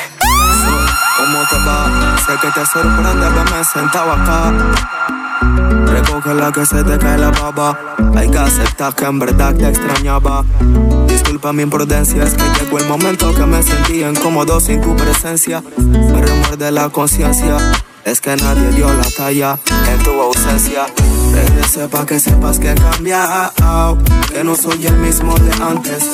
¿Cómo 1.17 1.39
te 1.49 1.55
va? 1.57 2.17
Sé 2.25 2.33
que 2.39 2.51
te 2.51 2.65
sorprende 2.67 3.29
verme 3.29 3.63
sentado 3.63 4.11
acá. 4.11 5.24
Recoge 5.87 6.33
la 6.33 6.51
que 6.51 6.65
se 6.65 6.83
te 6.83 6.97
cae 6.97 7.17
la 7.17 7.31
baba. 7.31 7.95
Hay 8.15 8.29
que 8.29 8.37
aceptar 8.37 8.95
que 8.95 9.05
en 9.05 9.19
verdad 9.19 9.55
te 9.55 9.67
extrañaba. 9.67 10.43
Disculpa 11.07 11.53
mi 11.53 11.63
imprudencia, 11.63 12.23
es 12.23 12.33
que 12.33 12.43
llegó 12.59 12.79
el 12.79 12.87
momento 12.87 13.33
que 13.33 13.45
me 13.45 13.61
sentí 13.63 14.03
incómodo 14.03 14.59
sin 14.59 14.81
tu 14.81 14.95
presencia. 14.95 15.63
Me 15.77 16.21
remuerde 16.21 16.71
la 16.71 16.89
conciencia. 16.89 17.57
Es 18.03 18.21
que 18.21 18.35
nadie 18.35 18.69
dio 18.71 18.87
la 18.93 19.09
talla 19.09 19.59
en 19.91 20.03
tu 20.03 20.11
ausencia. 20.21 20.85
Regrese 21.33 21.87
pa' 21.87 22.05
que 22.05 22.19
sepas 22.19 22.59
que 22.59 22.71
he 22.71 22.75
cambiado. 22.75 23.97
Que 24.31 24.43
no 24.43 24.55
soy 24.55 24.85
el 24.85 24.97
mismo 24.97 25.35
de 25.35 25.51
antes. 25.63 26.13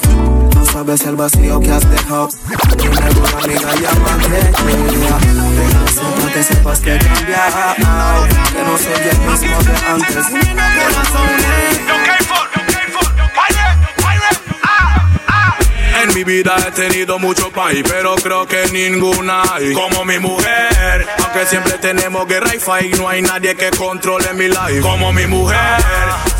No 0.55 0.65
sabes 0.65 1.01
el 1.01 1.15
vacío 1.15 1.59
que 1.59 1.71
has 1.71 1.89
dejado. 1.89 2.29
Dime 2.77 2.89
una 2.91 3.43
amiga 3.43 3.75
llámate 3.75 4.51
pa' 6.21 6.33
que 6.33 6.43
sepas 6.43 6.79
que 6.79 6.95
he 6.95 6.99
cambiado. 6.99 8.27
Que 8.51 8.63
no 8.63 8.77
soy 8.77 9.09
el 9.09 9.19
mismo 9.19 9.63
de 9.63 9.75
antes. 9.87 10.25
En 16.03 16.15
mi 16.15 16.23
vida 16.23 16.55
he 16.67 16.71
tenido 16.71 17.19
mucho 17.19 17.51
país, 17.51 17.83
pero 17.87 18.15
creo 18.15 18.47
que 18.47 18.65
ninguna 18.71 19.43
hay 19.53 19.71
como 19.73 20.03
mi 20.03 20.17
mujer. 20.17 21.07
Aunque 21.23 21.45
siempre 21.45 21.73
tenemos 21.73 22.27
guerra 22.27 22.55
y 22.55 22.59
fight, 22.59 22.95
no 22.97 23.07
hay 23.07 23.21
nadie 23.21 23.55
que 23.55 23.69
controle 23.69 24.33
mi 24.33 24.47
life 24.47 24.81
como 24.81 25.13
mi 25.13 25.27
mujer. 25.27 25.57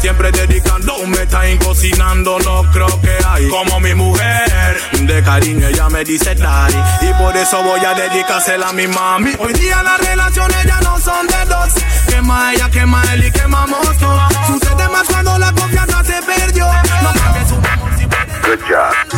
Siempre 0.02 0.32
dedicando 0.32 0.98
un 0.98 1.14
time 1.14 1.60
cocinando, 1.64 2.40
no 2.40 2.64
creo 2.72 3.00
que 3.02 3.18
hay 3.24 3.48
como 3.50 3.80
mi 3.80 3.94
mujer. 3.94 4.82
De 5.00 5.22
cariño 5.22 5.68
ella 5.68 5.90
me 5.90 6.04
dice 6.04 6.34
daddy 6.34 6.76
y 7.02 7.14
por 7.22 7.38
eso 7.38 7.62
voy 7.62 7.86
a 7.86 7.94
dedicársela 7.94 8.70
a 8.70 8.74
mi 8.74 8.88
mami. 8.88 9.36
Hoy 9.38 9.54
día 9.54 9.84
las 9.84 10.00
relaciones 10.00 10.58
ya 10.66 10.82
no 10.82 11.00
son 11.00 11.28
de 11.28 11.46
dos. 11.46 11.74
Quema 12.10 12.52
ella, 12.52 12.70
quema 12.72 13.04
él 13.14 13.26
y 13.26 13.32
quemamos 13.32 13.96
todo. 14.00 14.28
Sucede 14.48 14.90
más 14.90 15.08
cuando 15.08 15.38
la 15.38 15.54
confianza 15.54 16.04
se 16.04 16.20
perdió. 16.24 16.66
No 17.04 17.14
cambie 17.14 17.48
su 17.48 17.56
Good 17.56 18.60
job. 18.68 19.12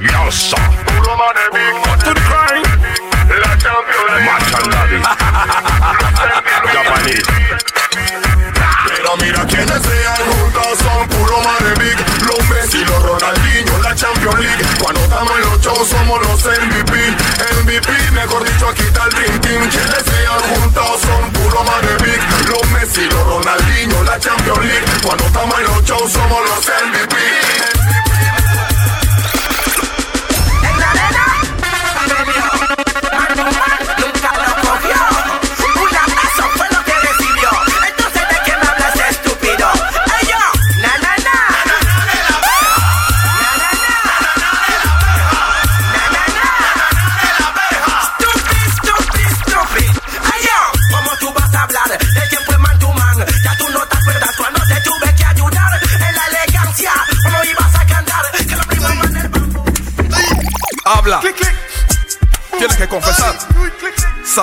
Yo, 0.00 0.30
son. 0.30 0.60
Puro 0.84 1.16
Cuando 25.08 25.24
estamos 25.24 25.58
en 25.58 25.64
los 25.64 25.84
shows 25.84 26.12
somos 26.12 26.38
los 26.50 26.68
MVP 26.68 26.97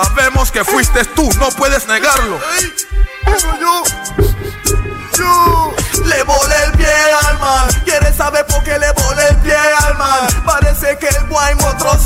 Sabemos 0.03 0.51
que 0.51 0.65
fuiste 0.65 1.05
tú, 1.15 1.29
no 1.39 1.47
puedes 1.51 1.87
negarlo. 1.87 2.37
Pero 3.23 3.57
yo, 3.61 3.81
yo 5.17 5.73
le 6.03 6.21
volé 6.23 6.55
el 6.65 6.73
pie 6.73 6.91
al 7.25 7.39
man. 7.39 7.69
¿Quieres 7.85 8.13
saber 8.17 8.45
por 8.45 8.61
qué 8.65 8.77
le 8.77 8.91
volé 8.91 9.25
el 9.29 9.37
pie 9.37 9.55
al 9.55 9.97
man? 9.97 10.27
Parece 10.45 10.97
que 10.97 11.07
el 11.07 11.27
guay 11.27 11.55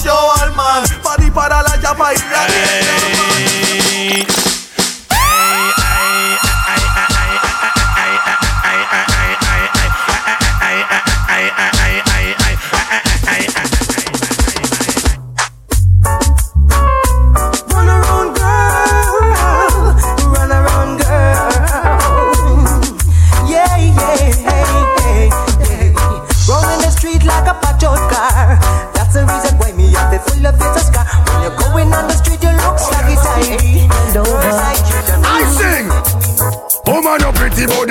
show 0.04 0.32
al 0.40 0.54
man. 0.54 0.84
Pa' 1.02 1.18
disparar 1.18 1.68
la 1.68 1.78
llama 1.78 2.14
y 2.14 2.18
la 2.20 2.48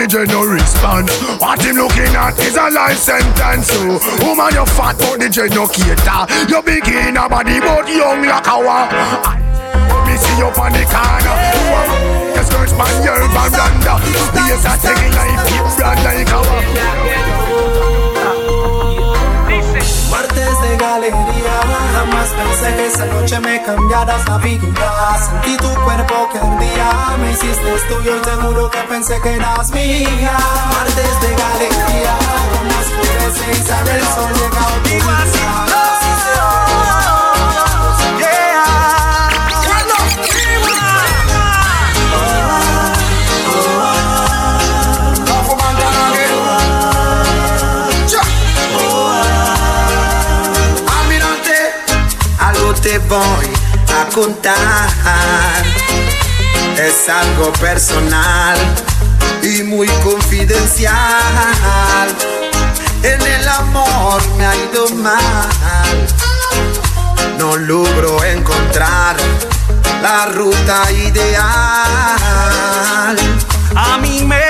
DJ 0.08 0.26
no 0.28 0.40
respond. 0.42 1.10
What 1.38 1.60
him 1.62 1.76
looking 1.76 2.16
at 2.16 2.32
is 2.40 2.56
a 2.56 2.70
life 2.72 2.96
sentence. 2.96 3.68
So, 3.68 4.00
woman, 4.24 4.56
you 4.56 4.64
fat, 4.72 4.96
but 4.96 5.20
DJ 5.20 5.52
no 5.52 5.68
cater. 5.68 6.24
You 6.48 6.62
big 6.64 6.88
in 6.88 7.20
a 7.20 7.28
body, 7.28 7.60
but 7.60 7.84
young 7.84 8.24
like 8.24 8.48
a 8.48 8.56
war. 8.56 8.88
Me 10.08 10.16
see 10.16 10.40
you 10.40 10.48
on 10.48 10.72
the 10.72 10.80
corner. 10.88 11.36
Your 12.32 12.40
skirts 12.40 12.72
man, 12.72 12.88
your 13.04 13.20
veranda. 13.36 14.00
Yes, 14.48 14.64
I 14.64 14.80
take 14.80 14.96
it 14.96 15.12
like 15.12 15.44
keep 15.44 15.60
brand 15.76 16.00
like 16.00 16.32
a 16.32 16.40
Martes 20.10 20.60
de 20.62 20.76
galería, 20.78 21.56
jamás 21.92 22.28
pensé 22.30 22.74
que 22.76 22.86
esa 22.86 23.04
noche 23.06 23.38
me 23.40 23.62
cambiaras 23.62 24.26
la 24.26 24.38
vida. 24.38 25.18
Sentí 25.18 25.56
tu 25.58 25.68
cuerpo 25.84 26.28
que 26.32 26.38
ardía, 26.38 27.16
me 27.20 27.32
hiciste 27.32 27.70
tuyo 27.88 28.16
y 28.16 28.20
te 28.20 28.30
juro 28.30 28.70
que 28.70 28.77
pensé 28.98 29.20
que 29.20 29.34
eras 29.34 29.70
mía. 29.70 30.36
Martes 30.74 31.20
de 31.22 31.30
galería, 31.42 32.16
con 32.52 32.66
las 32.68 32.86
flores 32.86 33.34
y 33.48 33.66
sale 33.66 33.92
el 33.92 34.04
sol 34.04 34.32
llega 34.34 34.60
a 34.60 34.68
tu 34.72 34.88
vida. 34.88 35.18
Algo 52.40 52.74
te 52.74 52.98
voy 52.98 53.46
a 53.98 54.08
contar. 54.14 55.67
Es 56.88 57.06
algo 57.10 57.52
personal 57.52 58.56
y 59.42 59.62
muy 59.62 59.88
confidencial. 60.02 60.96
En 63.02 63.20
el 63.20 63.46
amor 63.46 64.26
me 64.38 64.46
ha 64.46 64.56
ido 64.56 64.88
mal. 64.94 66.06
No 67.38 67.58
logro 67.58 68.24
encontrar 68.24 69.16
la 70.00 70.26
ruta 70.32 70.90
ideal. 70.90 71.44
A 73.76 73.98
mí 74.00 74.24
me 74.24 74.40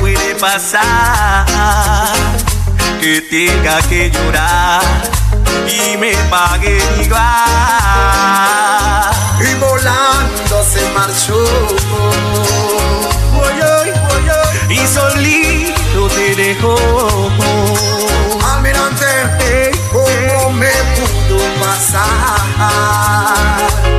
puede 0.00 0.34
pasar 0.34 1.46
que 3.00 3.20
tenga 3.20 3.80
que 3.82 4.10
llorar 4.10 4.82
y 5.68 5.96
me 5.96 6.16
pague 6.30 6.82
igual. 7.00 7.22
Y 9.38 9.54
volando 9.54 10.45
marchó. 10.96 11.44
Voy 13.34 13.60
hoy, 13.60 13.90
voy 14.08 14.26
hoy, 14.30 14.76
y 14.76 14.86
solito 14.86 16.08
te 16.14 16.34
dejó. 16.34 16.74
Almirante, 18.50 19.72
¿cómo 19.92 20.52
me 20.52 20.72
pudo 20.94 21.38
pasar? 21.62 22.40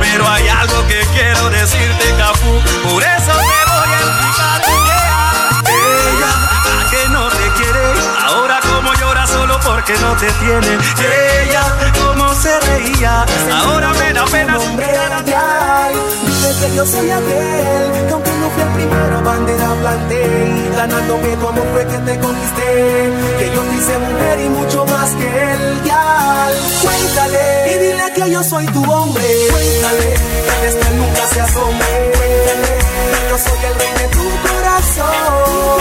Pero 0.00 0.28
hay 0.28 0.48
algo 0.48 0.86
que 0.88 1.00
quiero 1.14 1.50
decirte, 1.50 2.14
Cafú, 2.18 2.60
por 2.88 3.02
eso 3.02 3.32
te 3.48 3.60
voy 3.70 3.92
a 3.94 4.00
explicar. 4.08 4.60
Yeah. 4.88 5.22
Ella 6.10 6.32
que 6.90 7.08
no 7.10 7.28
te 7.28 7.46
quiere, 7.58 7.86
ahora 8.26 8.60
como 8.72 8.92
llora 8.94 9.26
solo 9.26 9.58
porque 9.60 9.94
no 9.98 10.16
te 10.16 10.30
tiene. 10.42 10.78
Ella 10.98 11.64
como 12.02 12.34
se 12.34 12.58
reía, 12.60 13.24
ahora 13.62 13.92
me 13.92 14.12
da 14.12 14.24
pena. 14.24 14.58
Yo 16.74 16.86
soy 16.86 17.10
aquel, 17.10 18.06
que 18.06 18.12
aunque 18.12 18.30
no 18.30 18.50
fui 18.50 18.62
el 18.62 18.68
primero, 18.68 19.22
bandera 19.24 19.68
planté. 19.80 20.22
Ganándome 20.76 21.32
amor 21.32 21.66
fue 21.72 21.86
que 21.86 21.98
te 21.98 22.18
conquisté. 22.20 22.68
Que 23.38 23.46
yo 23.54 23.60
te 23.62 23.74
hice 23.76 23.98
mujer 23.98 24.40
y 24.40 24.48
mucho 24.48 24.84
más 24.86 25.10
que 25.10 25.52
el 25.52 25.82
dial. 25.82 26.54
Cuéntale 26.82 27.74
y 27.74 27.78
dile 27.78 28.12
que 28.14 28.30
yo 28.30 28.42
soy 28.44 28.66
tu 28.66 28.82
hombre. 28.90 29.24
Cuéntale 29.50 30.14
que 30.60 30.88
él 30.88 30.96
nunca 30.98 31.26
se 31.32 31.40
asombre. 31.40 32.12
Cuéntale 32.16 32.72
que 33.12 33.20
yo 33.30 33.38
soy 33.38 33.58
el 33.68 33.74
rey 33.80 33.92
de 34.00 34.08
tu 34.14 34.24
corazón. 34.46 35.78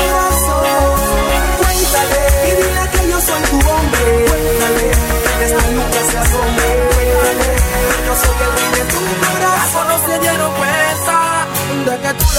Cuéntale 1.62 2.22
y 2.48 2.52
dile 2.60 2.84
que 2.94 3.10
yo 3.12 3.22
soy 3.22 3.42
tu 3.52 3.58
hombre. 3.70 4.26
Cuéntale 4.30 4.86
que 5.38 5.46
él 5.46 5.76
nunca 5.76 6.12
se 6.12 6.18
asombre. 6.18 6.77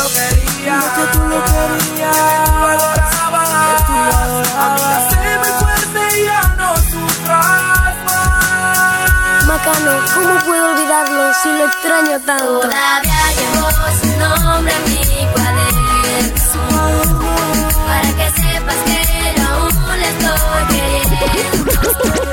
Lo 0.09 0.14
querías? 0.14 0.85
De 0.85 0.90
que 0.94 1.05
tú 1.12 1.21
lo 1.27 1.44
querías. 1.44 2.16
Que 2.16 2.44
tú 2.49 2.64
adorabas. 2.64 3.49
Que 3.64 3.75
tú 3.87 3.92
adorabas. 3.92 5.12
Hazme 5.12 5.51
fuerte 5.61 6.01
y 6.18 6.25
ya 6.25 6.42
no 6.57 6.68
sufras 6.77 7.94
más. 8.07 9.47
Macano, 9.47 9.92
¿cómo 10.14 10.33
puedo 10.44 10.64
olvidarlo 10.73 11.35
si 11.42 11.49
lo 11.49 11.64
extraño 11.66 12.21
tanto? 12.21 12.61
Todavía 12.61 13.23
llevo 13.38 13.68
su 14.01 14.09
nombre 14.18 14.75
en 14.75 14.85
mi 14.85 15.27
cuaderno 15.33 15.87
Para 17.87 18.11
que 18.18 18.27
sepas 18.40 18.79
que 18.85 18.99
yo 19.37 19.44
aún 19.49 20.01
le 20.01 20.09
estoy 20.09 20.62
queriendo 20.68 22.28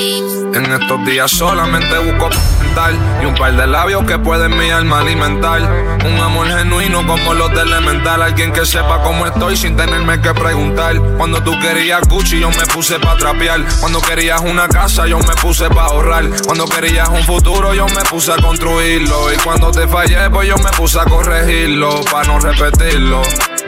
En 0.00 0.64
estos 0.72 1.04
días 1.04 1.30
solamente 1.30 1.98
busco 1.98 2.30
mental 2.62 2.98
y 3.22 3.26
un 3.26 3.34
par 3.34 3.54
de 3.54 3.66
labios 3.66 4.02
que 4.04 4.18
pueden 4.18 4.56
mi 4.56 4.70
alma 4.70 5.00
alimentar. 5.00 5.60
Un 6.06 6.18
amor 6.18 6.48
genuino 6.48 7.06
como 7.06 7.34
los 7.34 7.52
de 7.52 7.60
Elemental. 7.60 8.22
Alguien 8.22 8.50
que 8.50 8.64
sepa 8.64 9.02
cómo 9.02 9.26
estoy 9.26 9.58
sin 9.58 9.76
tenerme 9.76 10.18
que 10.22 10.32
preguntar. 10.32 10.98
Cuando 11.18 11.42
tú 11.42 11.52
querías 11.60 12.00
Gucci, 12.08 12.40
yo 12.40 12.48
me 12.50 12.66
puse 12.72 12.98
pa' 12.98 13.14
trapear. 13.18 13.62
Cuando 13.78 14.00
querías 14.00 14.40
una 14.40 14.68
casa, 14.68 15.06
yo 15.06 15.18
me 15.18 15.34
puse 15.34 15.68
pa' 15.68 15.84
ahorrar. 15.84 16.24
Cuando 16.46 16.64
querías 16.64 17.10
un 17.10 17.22
futuro, 17.24 17.74
yo 17.74 17.86
me 17.88 18.02
puse 18.08 18.32
a 18.32 18.36
construirlo. 18.36 19.30
Y 19.30 19.36
cuando 19.36 19.70
te 19.70 19.86
fallé, 19.86 20.30
pues 20.30 20.48
yo 20.48 20.56
me 20.56 20.70
puse 20.70 20.98
a 20.98 21.04
corregirlo. 21.04 22.00
Pa' 22.10 22.24
no 22.24 22.40
repetirlo. 22.40 23.20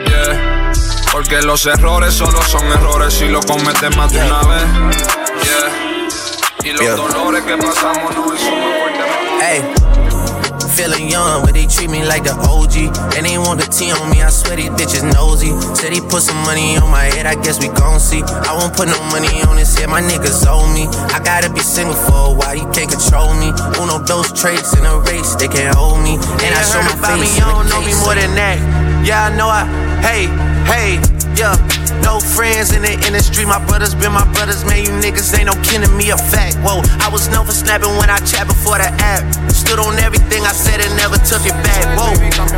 Yeah. 0.07 0.71
Porque 1.11 1.43
los 1.43 1.63
errores 1.67 2.15
solo 2.15 2.41
son 2.41 2.65
errores 2.71 3.13
si 3.13 3.27
los 3.27 3.45
cometes 3.45 3.95
más 3.95 4.11
de 4.11 4.25
una 4.25 4.41
vez. 4.41 4.63
Yeah. 5.43 5.82
Y 6.63 6.71
los 6.71 6.81
Yeah. 6.81 6.95
dolores 6.95 7.43
que 7.43 7.57
pasamos 7.57 8.15
no 8.15 8.25
son. 8.37 9.41
Hey. 9.41 9.63
Feeling 10.75 11.07
young, 11.07 11.43
but 11.43 11.53
they 11.53 11.67
treat 11.67 11.89
me 11.89 12.03
like 12.03 12.23
the 12.23 12.33
OG. 12.49 12.89
And 13.15 13.27
they 13.27 13.37
want 13.37 13.59
the 13.61 13.67
T 13.69 13.91
on 13.91 14.09
me, 14.09 14.23
I 14.23 14.29
swear 14.31 14.55
these 14.55 14.71
bitches 14.71 15.03
nosy. 15.13 15.53
Said 15.75 15.93
he 15.93 16.01
put 16.01 16.23
some 16.23 16.41
money 16.45 16.77
on 16.77 16.89
my 16.89 17.03
head, 17.13 17.27
I 17.27 17.35
guess 17.35 17.59
we 17.59 17.67
gon' 17.67 17.99
see. 17.99 18.23
I 18.23 18.57
won't 18.57 18.73
put 18.75 18.87
no 18.87 18.97
money 19.13 19.43
on 19.43 19.57
his 19.57 19.77
head, 19.77 19.87
my 19.89 20.01
niggas 20.01 20.47
owe 20.47 20.65
me. 20.73 20.87
I 21.13 21.19
gotta 21.19 21.49
be 21.53 21.59
single 21.59 21.93
for 21.93 22.31
a 22.31 22.33
while, 22.33 22.55
you 22.55 22.65
can't 22.73 22.89
control 22.89 23.35
me. 23.35 23.53
Uno, 23.79 23.99
those 23.99 24.33
traits 24.33 24.73
in 24.73 24.83
a 24.85 24.97
race, 25.01 25.35
they 25.35 25.47
can't 25.47 25.75
hold 25.75 26.01
me. 26.01 26.15
And 26.41 26.51
I 26.57 26.63
show 26.65 26.81
my 26.81 26.93
about 26.97 27.19
me, 27.19 27.27
face. 27.27 27.37
you 27.37 27.43
in 27.43 27.49
the 27.49 27.53
don't 27.53 27.69
know 27.69 27.81
me 27.85 27.93
more 28.01 28.15
than 28.15 28.33
that. 28.33 28.57
Yeah, 29.05 29.29
I 29.29 29.35
know 29.37 29.49
I. 29.49 29.65
Hey, 30.01 30.25
hey, 30.65 30.97
yeah. 31.35 31.55
No 32.01 32.19
friends 32.19 32.73
in 32.73 32.81
the 32.81 32.93
industry, 33.05 33.45
my 33.45 33.63
brothers 33.65 33.95
been 33.95 34.11
my 34.11 34.25
brothers, 34.33 34.65
man. 34.65 34.83
You 34.83 34.91
niggas 34.99 35.31
ain't 35.37 35.47
no 35.47 35.55
kin 35.63 35.81
to 35.81 35.89
me, 35.93 36.09
a 36.09 36.17
fact. 36.17 36.57
Whoa, 36.65 36.81
I 36.99 37.09
was 37.09 37.29
known 37.29 37.45
for 37.45 37.53
snapping 37.53 37.95
when 37.97 38.09
I 38.09 38.19
chat 38.25 38.47
before 38.47 38.77
the 38.77 38.89
app. 38.99 39.23
Stood 39.51 39.79
on 39.79 39.97
everything 39.99 40.43
I 40.43 40.51
said 40.51 40.81
and 40.81 40.93
never 40.97 41.17
took 41.21 41.45
it 41.45 41.55
back. 41.63 41.83
Whoa, 41.95 42.13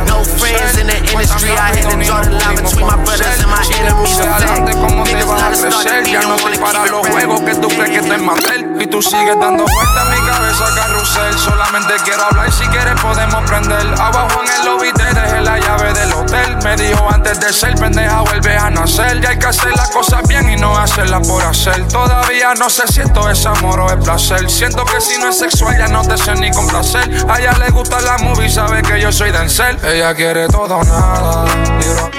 no 0.08 0.24
friends 0.24 0.78
in 0.80 0.86
the 0.88 0.98
industry, 0.98 1.52
I 1.52 1.76
had 1.76 1.86
to 1.90 1.96
draw 2.04 2.24
the 2.24 2.32
line 2.34 2.56
between 2.56 2.86
my 2.86 2.98
brothers 3.04 3.38
and 3.38 3.50
my 3.50 3.62
enemies, 3.78 4.18
a 4.18 4.26
fact. 4.40 4.96
Niggas 5.06 6.10
ya 6.10 6.20
no 6.22 6.36
para 6.60 6.86
los 6.86 7.06
juegos 7.06 7.40
que 7.40 7.54
tú 7.54 7.68
crees 7.68 8.02
que 8.02 8.18
mandel 8.18 8.76
y 8.80 8.86
tú 8.86 9.02
sigues 9.02 9.38
dando 9.40 9.64
vueltas 9.64 10.06
en 10.06 10.20
mi 10.20 10.28
cabeza 10.28 10.64
carrusel, 10.74 11.38
solamente 11.38 11.94
quiero 12.04 12.24
hablar 12.24 12.52
si 12.52 12.64
quieres 12.66 13.00
podemos 13.00 13.44
prender, 13.48 13.86
abajo 14.00 14.42
en 14.42 14.52
el 14.52 14.66
lobby 14.66 14.92
te 14.92 15.04
dejé 15.14 15.40
la 15.42 15.58
llave 15.58 15.92
del 15.92 16.12
hotel, 16.12 16.56
me 16.62 16.76
dijo 16.76 17.08
antes 17.10 17.40
de 17.40 17.52
ser 17.52 17.74
pendeja 17.76 18.20
vuelve 18.20 18.56
a 18.56 18.65
ya 18.74 19.30
hay 19.30 19.38
que 19.38 19.46
hacer 19.46 19.72
las 19.76 19.90
cosas 19.90 20.22
bien 20.26 20.48
y 20.50 20.56
no 20.56 20.76
hacerlas 20.76 21.26
por 21.26 21.42
hacer, 21.44 21.86
todavía 21.88 22.54
no 22.54 22.68
sé 22.68 22.82
si 22.88 23.00
esto 23.00 23.30
es 23.30 23.46
amor 23.46 23.80
o 23.80 23.88
es 23.88 23.96
placer, 24.04 24.50
siento 24.50 24.84
que 24.84 25.00
si 25.00 25.18
no 25.18 25.28
es 25.28 25.38
sexual 25.38 25.76
ya 25.78 25.86
no 25.86 26.02
te 26.02 26.18
sé 26.18 26.34
ni 26.34 26.50
complacer, 26.50 27.08
a 27.28 27.38
ella 27.38 27.52
le 27.58 27.70
gusta 27.70 28.00
la 28.00 28.18
movie, 28.18 28.48
sabe 28.48 28.82
que 28.82 29.00
yo 29.00 29.12
soy 29.12 29.30
Denzel, 29.30 29.78
ella 29.84 30.14
quiere 30.14 30.48
todo 30.48 30.82
nada, 30.82 31.44
digo, 31.80 32.10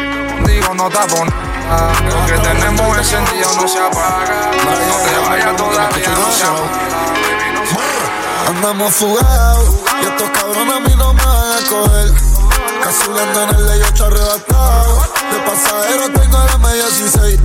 digo 0.46 0.74
no 0.74 0.90
tapo 0.90 1.26
nada, 1.26 1.92
lo 2.10 2.26
que 2.26 2.40
tenemos 2.40 2.98
encendido 2.98 3.50
no 3.56 3.68
se 3.68 3.80
apaga, 3.80 4.52
no 4.64 4.98
te 5.04 5.30
vayas 5.30 5.56
todavía, 5.56 6.10
no 6.10 6.32
se 6.32 6.44
apaga. 6.44 6.98
Andamos 8.48 8.94
fugados 8.94 9.76
y 10.02 10.06
estos 10.06 10.30
cabrones 10.30 10.76
a 10.76 10.80
mí 10.80 10.96
no 10.98 11.14
me 11.14 11.26
van 11.26 11.52
a 11.52 11.70
coger. 11.70 12.27
Azulando 12.88 13.44
en 13.44 13.50
el 13.50 13.66
ley 13.66 13.82
está 13.82 14.06
arrebatado. 14.06 15.02
De 15.30 15.40
pasajero 15.40 16.10
tengo 16.14 16.38
la 16.38 16.58
media 16.60 16.86
16. 16.86 17.40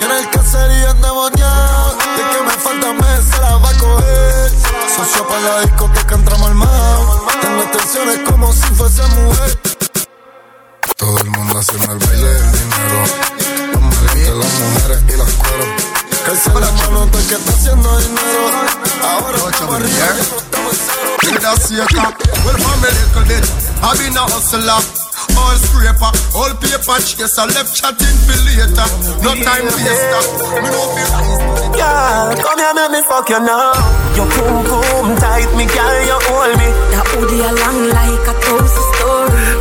Y 0.00 0.04
en 0.04 0.10
el 0.10 0.30
caserío 0.30 0.90
endemoniado. 0.90 1.94
De 2.16 2.22
que 2.28 2.42
me 2.44 2.50
falta 2.50 2.92
mes 2.92 3.24
se 3.24 3.40
la 3.40 3.56
va 3.58 3.70
a 3.70 3.78
coger. 3.78 4.50
Socio 4.96 5.28
para 5.28 5.40
la 5.42 5.60
discoteca 5.60 6.16
entramos 6.16 6.48
al 6.48 6.54
mar. 6.56 6.98
Tengo 7.40 7.62
tensiones 7.70 8.18
como 8.28 8.52
si 8.52 8.66
fuese 8.74 9.02
mujer. 9.14 9.60
Todo 10.96 11.18
el 11.18 11.30
mundo 11.30 11.58
haciendo 11.60 11.92
el 11.92 11.98
baile 12.00 12.28
del 12.34 12.52
dinero. 12.52 13.04
Los 13.74 13.80
maletes, 13.80 14.34
las 14.34 14.52
mujeres 14.58 15.02
y 15.08 15.16
los 15.18 15.32
cueros 15.34 15.91
Que 16.24 16.30
alza 16.30 16.52
la 16.54 16.70
mano 16.72 17.06
todo 17.06 17.18
el 17.18 17.26
que 17.26 17.34
está 17.34 17.52
haciendo 17.52 17.98
dinero. 17.98 18.50
Ahora 19.02 19.38
vamos 19.38 19.74
arriba. 19.74 20.06
Give 21.20 21.32
me 21.32 21.38
that. 21.38 21.58
Well, 22.44 22.58
for 22.58 22.76
me 22.78 22.88
little 22.90 23.24
bit, 23.26 23.44
I 23.82 23.94
been 23.98 24.16
a 24.16 24.22
hustler. 24.22 24.82
All 25.38 25.56
scraper, 25.56 26.10
all 26.34 26.54
paper 26.58 26.98
chaser, 27.02 27.46
left 27.54 27.74
chatting 27.74 28.18
for 28.26 28.38
later. 28.46 28.86
No 29.22 29.34
time 29.42 29.66
waster. 29.66 30.22
Me 30.62 30.68
no 30.70 30.82
feel 30.94 31.10
Girl, 31.74 32.34
come 32.38 32.58
here, 32.58 32.74
make 32.74 32.90
me 32.90 33.00
fuck 33.02 33.28
you 33.28 33.40
now. 33.40 33.72
Your 34.14 34.26
boom 34.26 34.62
boom 34.66 35.16
tight, 35.18 35.50
me 35.56 35.66
girl, 35.66 36.06
you 36.06 36.18
hold 36.26 36.54
me. 36.58 36.68
That 36.90 37.06
hoodie 37.14 37.42
along 37.42 37.90
like 37.90 38.26
a 38.30 38.34
toast 38.42 38.74
story. 38.74 38.81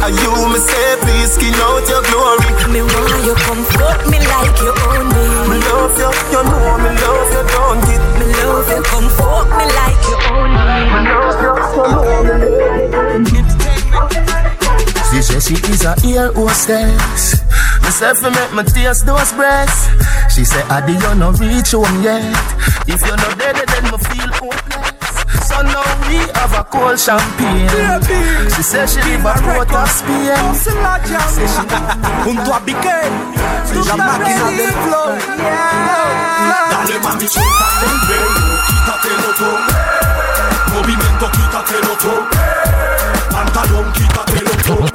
And 0.02 0.16
you 0.18 0.34
me 0.50 0.60
say, 0.60 0.98
please 1.02 1.32
skin 1.38 1.54
out 1.62 1.86
your 1.86 2.02
glory. 2.10 2.50
Me 2.74 2.82
want 2.82 3.22
you 3.26 3.36
come 3.46 3.64
fuck 3.78 4.02
me 4.10 4.18
like 4.18 4.58
you 4.58 4.74
own 4.74 5.06
me. 5.14 5.24
Me 5.50 5.58
love 5.70 5.94
you, 5.94 6.10
you 6.34 6.42
know 6.42 6.78
me 6.82 6.90
love 7.02 7.30
you, 7.36 7.44
don't 7.54 7.86
it? 7.86 8.02
Me 8.18 8.26
love 8.42 8.70
you, 8.70 8.82
come 8.82 9.10
fuck 9.14 9.48
me 9.58 9.66
like 9.78 10.02
you 10.10 10.18
own 10.34 10.52
me. 10.58 10.78
Me 10.90 11.00
love 11.06 11.38
you, 11.38 11.54
you 11.78 11.86
know 11.94 12.02
me 12.02 12.46
love 12.90 13.30
you. 13.30 13.42
She 15.12 15.22
say 15.22 15.40
she 15.40 15.56
is 15.72 15.84
a 15.86 15.94
ear 16.08 16.32
hostess. 16.34 17.44
Me 17.84 17.90
say 17.90 18.14
fi 18.16 18.30
make 18.30 18.54
me 18.56 18.64
taste 18.64 19.06
those 19.06 19.32
breasts. 19.34 19.90
She 20.34 20.46
say, 20.46 20.64
Adi, 20.70 20.94
you 20.94 21.16
no 21.16 21.32
reach 21.34 21.72
home 21.72 22.02
yet. 22.02 22.24
If 22.88 23.02
you're 23.06 23.18
not 23.18 23.38
dead, 23.38 23.56
then 23.68 23.84
me 23.92 23.98
feel 23.98 24.32
hopeless. 24.40 25.01
So 25.52 25.62
now 25.64 25.84
we 26.08 26.16
have 26.40 26.54
a 26.56 26.64
cold 26.64 26.98
champagne. 26.98 27.68
She 28.56 28.64
say 28.64 28.88
she 28.88 29.02
live 29.04 29.26
a 29.26 29.34
road 29.44 29.72
of 29.72 29.90
Spain. 29.90 30.56
Say 30.56 30.72
she 31.48 31.68
Junto 32.24 32.54
a 32.54 32.60
Piqué, 32.64 33.00
la 33.86 33.96
máquina 33.98 34.48
del 34.58 34.72
flow. 34.84 35.12
Dale 36.72 37.00
mami, 37.04 37.28
suéltate 37.28 37.86
el 37.86 38.00
velo, 38.08 38.44
quítatelo 38.68 39.30
todo. 39.38 39.60
Movimiento, 40.74 41.26
quítatelo 41.32 41.94
todo. 41.98 42.24
Pantalón, 43.32 43.92
quítatelo 43.94 44.52
todo. 44.66 44.86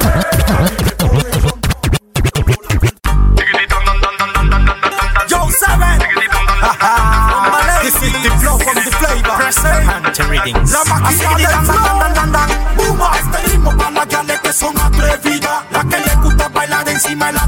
Yo, 5.29 5.39
seven. 5.51 5.99
This 7.83 7.95
is 8.03 8.13
the 8.13 8.19
flow 8.19 8.25
from 8.25 8.26
bailar 16.53 16.89
encima 16.89 17.27
de 17.27 17.33
la 17.35 17.46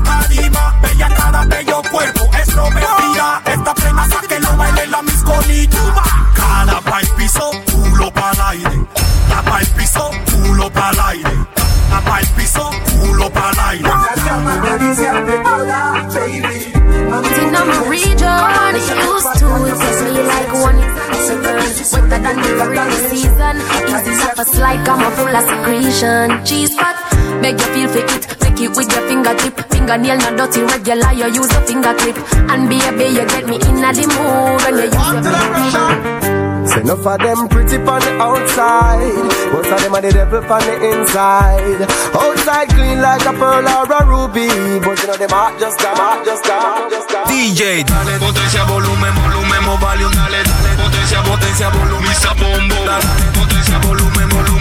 fingertip. 30.02 30.18
Fingernail 30.18 30.18
not 30.18 30.36
dirty, 30.36 30.62
regular, 30.62 31.12
you 31.12 31.34
use 31.34 31.52
a 31.52 31.60
finger 31.66 31.94
clip. 31.94 32.16
And 32.50 32.68
baby, 32.68 33.04
you 33.14 33.26
get 33.26 33.46
me 33.46 33.56
in 33.56 33.80
the 33.82 34.04
mood 34.14 34.62
when 34.62 34.74
you 34.78 34.84
use 34.84 35.10
your 35.12 35.22
finger. 35.22 36.38
Say 36.68 36.80
enough 36.82 37.06
of 37.06 37.18
them 37.18 37.48
pretty 37.48 37.76
on 37.80 38.00
the 38.00 38.12
outside. 38.20 39.24
Most 39.52 39.72
of 39.72 39.80
them 39.80 39.94
are 39.94 40.02
the 40.02 40.12
devil 40.12 40.44
on 40.44 40.60
the 40.60 40.74
inside. 40.92 41.80
Outside 42.12 42.68
clean 42.68 43.00
like 43.00 43.24
a 43.24 43.32
pearl 43.32 43.64
or 43.64 43.88
a 43.88 44.00
ruby. 44.04 44.48
But 44.84 45.00
you 45.00 45.06
know 45.08 45.16
them 45.16 45.30
hot 45.32 45.56
just 45.58 45.78
come, 45.80 45.96
hot 45.96 46.24
just 46.26 46.44
come, 46.44 46.60
hot 46.60 46.90
just 46.90 47.08
come 47.08 47.24
DJ, 47.24 47.88
dale 47.88 48.18
potencia, 48.20 48.68
volumen, 48.68 49.12
volumen, 49.16 49.62
volumen, 49.64 50.12
dale, 50.12 50.44
dale, 50.44 50.76
potencia, 50.76 51.18
potencia, 51.24 51.68
volumen, 51.72 52.04
misa 52.04 52.32
bombo, 52.36 52.78
dale, 52.84 53.32
potencia, 53.32 53.76
volumen, 53.80 54.28
volumen, 54.28 54.28
volumen, 54.28 54.57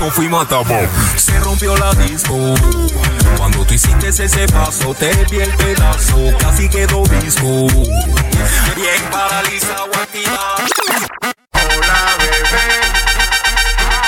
no 0.00 0.10
fuimos 0.10 0.42
hasta 0.42 0.56
abajo. 0.56 0.88
Se 1.16 1.38
rompió 1.40 1.76
la 1.76 1.92
disco, 1.92 2.54
cuando 3.36 3.64
tú 3.64 3.74
hiciste 3.74 4.08
ese 4.08 4.46
paso, 4.48 4.94
te 4.94 5.12
vi 5.30 5.40
el 5.40 5.54
pedazo, 5.56 6.16
casi 6.38 6.68
quedó 6.68 7.02
disco, 7.20 7.68
bien 8.74 9.02
paralizado, 9.10 9.90
activado. 9.94 10.64
Hola 11.52 12.16
bebé, 12.18 12.80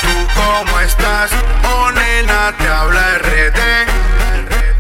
¿tú 0.01 0.27
cómo 0.35 0.81
estás? 0.81 1.31
Oh 1.65 1.91
nena, 1.93 2.55
te 2.57 2.69
habla 2.69 3.19
RD. 3.19 3.61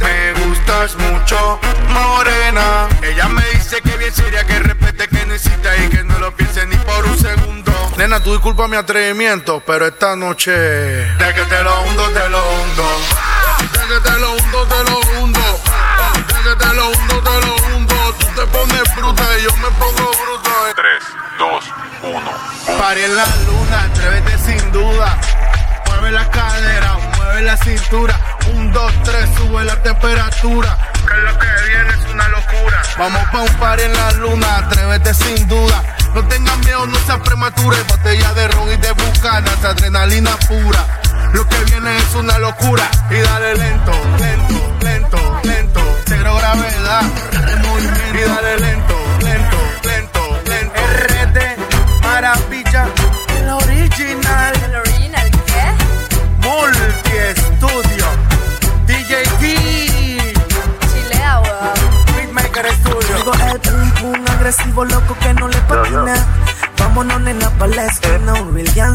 Me 0.03 0.33
gustas 0.44 0.96
mucho, 0.96 1.61
morena. 1.88 2.88
Ella 3.03 3.29
me 3.29 3.44
dice 3.53 3.81
que 3.83 3.96
bien 3.98 4.12
seria, 4.14 4.44
que 4.44 4.82
Nena, 8.12 8.22
tú 8.22 8.33
disculpa 8.33 8.68
mi 8.68 8.77
atrevimiento, 8.77 9.62
pero 9.66 9.87
esta 9.87 10.14
noche. 10.14 10.51
De 10.51 11.35
que 11.35 11.44
te 11.48 11.62
lo 11.62 11.81
hundo, 11.81 12.11
te 12.11 12.29
lo 12.29 12.42
hundo. 12.53 12.85
De 13.72 13.79
que 13.88 14.01
te 14.11 14.18
lo 14.18 14.33
hundo, 14.33 14.66
te 14.66 14.90
lo 14.90 15.01
hundo. 15.01 15.40
De 16.27 16.51
que 16.51 16.57
te 16.57 16.75
lo 16.75 16.88
hundo, 16.90 17.22
te 17.22 17.46
lo 17.46 17.57
hundo. 17.57 17.94
Tú 18.18 18.27
te 18.37 18.46
pones 18.48 18.96
bruta 18.96 19.22
y 19.38 19.42
yo 19.44 19.57
me 19.57 19.70
pongo 19.79 20.11
bruto. 20.11 20.51
3, 20.77 21.05
2, 21.38 21.64
1. 22.03 22.79
Paré 22.79 23.07
en 23.07 23.16
la 23.16 23.25
luna, 23.46 23.83
atrévete 23.85 24.38
sin 24.40 24.72
duda. 24.72 25.18
Mueve 25.87 26.11
la 26.11 26.31
cadera, 26.31 26.98
mueve 27.16 27.42
la 27.42 27.57
cintura. 27.57 28.20
Un, 28.53 28.70
dos, 28.72 28.92
tres, 29.05 29.27
sube 29.38 29.64
la 29.64 29.83
temperatura. 29.83 30.77
Que 31.09 31.14
lo 31.14 31.38
que 31.38 31.46
viene 31.66 31.88
es 31.88 32.12
una 32.12 32.29
locura. 32.29 32.83
Vamos 32.98 33.22
pa' 33.33 33.40
un 33.40 33.55
par 33.55 33.81
en 33.81 33.92
la 33.94 34.12
luna, 34.12 34.57
atrévete 34.59 35.14
sin 35.14 35.48
duda. 35.48 35.83
No 36.14 36.22
tengas 36.29 36.59
miedo, 36.59 36.87
no 36.87 36.98
seas 37.07 37.20
prematura. 37.20 37.77
Botella 37.88 38.35
de 38.35 38.48
ron 38.48 38.70
y 38.70 38.77
de 38.77 38.92
bucanas, 38.92 39.64
adrenalina 39.64 40.37
pura. 40.48 41.01
Lo 41.33 41.46
que 41.48 41.64
viene 41.64 41.96
es 41.96 42.14
una 42.14 42.38
locura. 42.38 42.90
Y 43.11 43.16
dale 43.16 43.55
lento, 43.57 43.92
lento, 44.18 44.77
lento, 44.83 45.40
lento. 45.44 45.81
Cero 46.07 46.35
gravedad, 46.37 47.03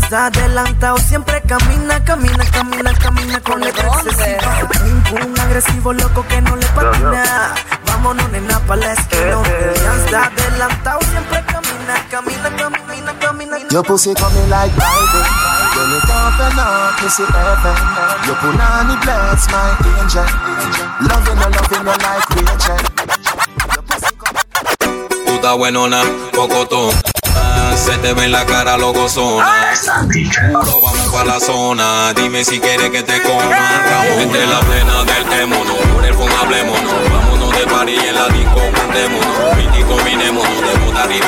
Un 0.07 0.13
gangsta 0.13 0.25
adelantado 0.27 0.97
Siempre 0.99 1.41
camina, 1.41 2.01
camina, 2.05 2.45
camina, 2.45 2.93
camina 2.93 3.41
Con 3.41 3.59
letra 3.59 3.87
excesiva 3.87 4.69
pum 5.09 5.33
agresivo 5.41 5.91
loco 5.91 6.25
que 6.27 6.41
no 6.41 6.55
le 6.55 6.65
patina 6.67 7.53
Vámonos 7.85 8.29
nena 8.31 8.57
pa' 8.61 8.77
la 8.77 8.93
esquina 8.93 9.37
Un 9.37 9.45
real 9.45 9.73
gangsta 9.83 10.23
adelantado 10.27 10.99
Siempre 11.11 11.43
camina, 11.45 11.95
camina, 12.09 12.55
camina, 12.55 13.19
camina. 13.19 13.57
Your 13.69 13.83
pussy 13.83 14.13
coming 14.13 14.49
like 14.49 14.73
Bible 14.75 15.27
When 15.75 15.91
it 15.91 16.09
open 16.09 16.59
up, 16.59 17.03
me 17.03 17.09
see 17.09 17.25
heaven 17.25 17.75
Your 18.25 18.35
punani 18.37 18.95
bless 19.03 19.47
my 19.51 19.75
angel. 19.99 20.23
Loving 21.03 21.37
you, 21.37 21.49
loving 21.51 21.85
you 21.85 21.95
like 21.99 22.29
Rachel 22.31 23.07
estás 25.37 25.55
buenona, 25.55 26.01
pocotón. 26.33 27.16
Ah, 27.39 27.75
Se 27.77 27.97
te 27.99 28.13
ve 28.13 28.25
en 28.25 28.31
la 28.31 28.45
cara 28.45 28.77
lo 28.77 28.91
gozona. 28.93 29.45
Puro, 30.51 30.81
vamos 30.81 31.07
pa' 31.11 31.23
la 31.23 31.39
zona. 31.39 32.13
Dime 32.13 32.43
si 32.43 32.59
quieres 32.59 32.89
que 32.89 33.03
te 33.03 33.21
coma. 33.21 33.43
Ramos 33.43 34.17
entre 34.23 34.45
la 34.47 34.59
plena 34.61 35.03
del 35.03 35.41
émono. 35.41 35.75
Por 35.93 36.05
el 36.05 36.13
fondo 36.13 36.35
hablémonos. 36.37 36.93
Vámonos 37.11 37.51
de 37.57 37.67
París 37.67 38.01
en 38.03 38.15
la 38.15 38.27
disco. 38.29 38.59
Juntémonos. 38.59 39.55
Pinti 39.55 39.83
combinémonos. 39.83 40.61
De 40.61 40.79
puta 40.79 41.03
arriba 41.03 41.27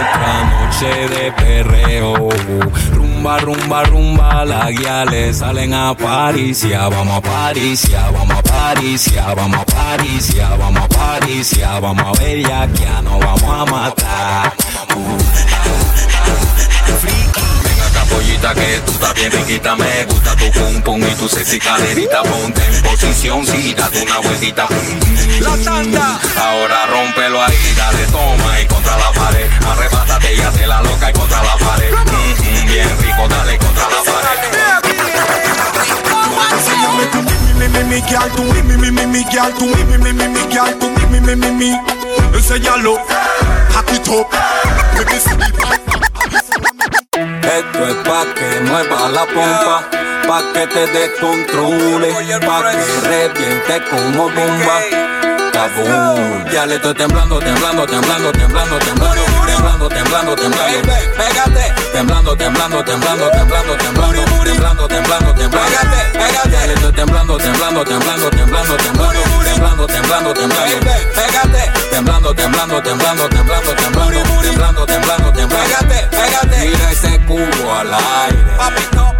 Otra 0.00 0.44
noche 0.50 1.08
de 1.08 1.32
perreo. 1.32 3.11
Rumba, 3.22 3.38
rumba, 3.38 3.84
rumba, 3.84 4.44
la 4.44 4.68
guía 4.72 5.04
le 5.04 5.32
salen 5.32 5.72
a 5.72 5.94
Paricia. 5.94 6.88
Vamos 6.88 7.18
a 7.18 7.20
Paricia, 7.20 8.10
vamos 8.10 8.36
a 8.36 8.42
Paricia, 8.42 9.34
vamos 9.36 9.60
a 9.60 9.64
Paricia, 9.64 10.48
vamos 10.56 10.82
a 10.82 10.88
Paricia, 10.88 11.78
vamos 11.78 12.04
a 12.04 12.20
ver 12.20 12.42
ya 12.42 12.66
que 12.66 12.84
nos 13.04 13.20
vamos 13.20 13.44
a 13.44 13.64
matar 13.70 14.52
tú 18.84 18.92
estás 18.92 19.14
bien 19.14 19.32
riquita, 19.32 19.76
me 19.76 20.04
gusta 20.04 20.36
tu 20.36 20.50
pum 20.50 20.82
pum 20.82 21.02
y 21.02 21.14
tu 21.14 21.28
sexy 21.28 21.58
caderita. 21.58 22.22
Ponte 22.22 22.62
en 22.64 22.82
posición, 22.82 23.46
sí, 23.46 23.74
date 23.74 24.02
una 24.02 24.18
vueltita. 24.18 24.66
La 25.40 25.56
tanda. 25.64 26.20
Ahora 26.36 26.86
rómpelo 26.86 27.42
ahí, 27.42 27.74
dale 27.76 28.04
toma 28.06 28.60
y 28.60 28.66
contra 28.66 28.96
la 28.98 29.12
pared. 29.12 29.46
Arrebátate 29.66 30.34
y 30.34 30.40
hazte 30.40 30.66
la 30.66 30.82
loca 30.82 31.10
y 31.10 31.12
contra 31.12 31.42
la 31.42 31.56
pared. 31.56 31.92
Mm, 31.92 32.64
mm, 32.64 32.66
bien 32.66 32.88
rico, 33.00 33.28
dale 33.28 33.58
contra 33.58 33.84
la 33.84 34.02
pared. 34.02 34.22
Mi, 37.58 37.68
mi, 37.68 37.84
mi, 37.84 38.02
girl, 38.08 38.28
tú, 38.34 38.42
mi, 38.42 38.62
mi, 38.62 38.76
mi, 38.76 38.90
mi, 38.90 39.06
mi, 39.06 39.24
girl, 39.30 39.52
tú, 39.56 39.66
mi, 39.66 39.84
mi, 39.84 39.98
mi, 39.98 40.12
mi, 40.12 40.28
mi, 40.28 40.40
girl, 40.50 40.76
tú, 40.80 40.90
mi, 40.90 41.20
mi, 41.20 41.20
mi, 41.20 41.36
mi, 41.36 41.50
mi. 41.52 41.80
Enséñalo, 42.34 42.98
hack 43.72 43.92
it 43.92 44.08
up. 44.08 44.26
Baby, 44.96 46.11
Esto 47.42 47.88
es 47.88 47.94
pa' 48.08 48.24
que 48.34 48.60
mueva 48.60 49.08
la 49.08 49.26
pompa, 49.26 49.88
pa' 50.28 50.42
que 50.52 50.66
te 50.66 50.86
descontrole, 50.86 52.12
pa' 52.46 52.70
que 52.70 53.08
reviente 53.08 53.82
como 53.90 54.30
bomba. 54.30 54.76
Kaboom. 55.52 56.44
Ya 56.50 56.66
le 56.66 56.76
estoy 56.76 56.94
temblando, 56.94 57.38
temblando, 57.38 57.86
temblando, 57.86 58.32
temblando, 58.32 58.78
temblando, 58.78 59.01
temblando, 60.12 60.36
temblando, 60.36 60.82
temblando. 60.82 61.12
Pégate, 61.16 61.74
temblando, 61.92 62.36
temblando, 62.36 62.84
temblando, 62.84 63.30
temblando, 63.30 63.76
temblando, 63.78 64.24
temblando, 64.44 64.88
temblando, 64.88 65.34
temblando. 65.34 65.70
Pégate, 66.12 66.66
le 66.66 66.74
estoy 66.74 66.92
temblando, 66.92 67.38
temblando, 67.38 67.84
temblando, 67.84 68.30
temblando, 68.30 68.76
temblando, 68.76 69.22
temblando, 69.42 69.86
temblando, 69.86 70.34
temblando. 70.34 70.80
Pégate, 71.14 71.72
temblando, 71.90 72.34
temblando, 72.34 72.82
temblando, 72.82 73.28
temblando, 73.28 73.74
temblando, 73.74 74.22
temblando, 74.42 74.86
temblando, 74.86 75.32
temblando. 75.32 75.64
Pégate, 75.64 76.08
pégate. 76.10 76.56
Tira 76.60 76.90
ese 76.90 77.20
cubo 77.26 77.72
al 77.74 77.94
aire. 77.94 78.38
Papito. 78.58 79.14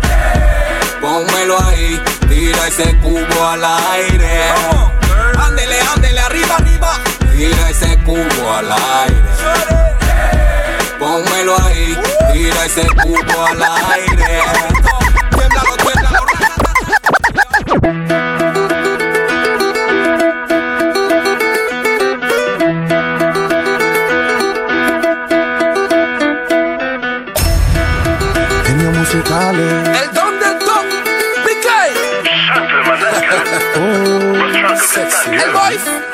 Pónmelo 1.01 1.59
ahí, 1.69 2.01
tira 2.29 2.69
ese 2.69 2.97
cubo 2.99 3.49
al 3.49 3.65
aire. 3.65 4.53
Ándele, 5.39 5.81
ándele, 5.95 6.21
arriba, 6.21 6.57
arriba. 6.57 7.01
Tira 7.33 7.71
ese 7.71 7.99
cubo 8.05 8.53
al 8.53 8.73
aire. 8.73 9.72
Pónmelo 11.03 11.57
ahí, 11.65 11.99
tira 12.33 12.65
ese 12.65 12.87
cubo 13.03 13.47
al 13.47 13.61
aire. 13.93 14.41
Tiémblalo. 15.83 16.23
Genios 28.65 28.97
musicales. 28.97 29.89
El 29.89 30.15
don 30.15 30.39
del 30.39 30.59
top. 30.61 30.87
Oh, 33.75 34.77
sexy. 34.77 35.31
El 35.35 35.51
boy. 35.51 36.12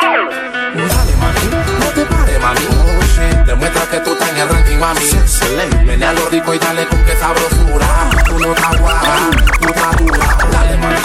Demuestra 3.69 3.99
que 3.99 4.01
tú 4.03 4.13
estás 4.13 4.31
en 4.31 4.37
el 4.39 4.49
ranking, 4.49 4.79
mami. 4.79 5.05
Excelente. 5.05 5.85
Ven 5.85 6.03
a 6.03 6.15
lo 6.15 6.27
rico 6.31 6.55
y 6.55 6.59
dale 6.59 6.87
con 6.87 7.05
que 7.05 7.15
sabrosura. 7.17 8.09
Tú 8.25 8.39
no 8.39 8.55
estás 8.55 8.81
guapa, 8.81 9.31
tú 9.61 9.69
estás 9.69 9.97
dura. 9.99 10.39
Dale, 10.51 10.77
mami. 10.79 10.97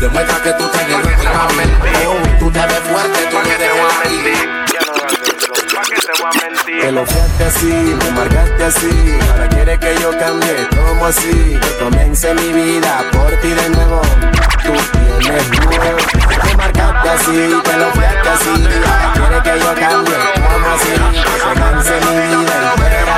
Demuestra 0.00 0.42
que 0.42 0.52
tú 0.52 0.64
estás 0.64 0.82
en 0.82 0.90
el 0.92 1.02
ranking, 1.02 1.28
mami. 1.32 1.64
Tú 2.38 2.50
te 2.50 2.58
ves 2.58 2.80
fuerte, 2.80 3.26
tú 3.30 3.38
eres 3.38 3.70
el 4.04 4.20
Te 6.82 6.92
lo 6.92 7.06
fiaste 7.06 7.44
así, 7.44 7.96
me 8.04 8.10
marcaste 8.10 8.64
así. 8.64 9.18
Ahora 9.32 9.48
quiere 9.48 9.78
que 9.78 9.98
yo 9.98 10.10
cambie, 10.18 10.68
como 10.76 11.06
así. 11.06 11.58
Que 11.58 11.78
comience 11.82 12.34
mi 12.34 12.52
vida 12.52 13.02
por 13.12 13.30
ti 13.40 13.48
de 13.48 13.70
nuevo. 13.70 14.02
Tú 14.70 15.18
tienes 15.20 15.50
nuevo. 15.50 15.98
Me 16.44 16.54
marcaste 16.56 17.08
así, 17.08 17.60
te 17.64 17.76
lo 17.76 17.92
fiaste 17.92 18.28
así. 18.28 18.50
Ahora 19.20 19.42
quiere 19.42 19.42
que 19.42 19.64
yo 19.64 19.74
cambie, 19.74 20.18
como 20.34 20.68
así. 20.70 20.92
Que 21.24 21.34
comience 21.40 21.94
mi 22.06 22.12
vida 22.20 22.36
entera 22.36 23.14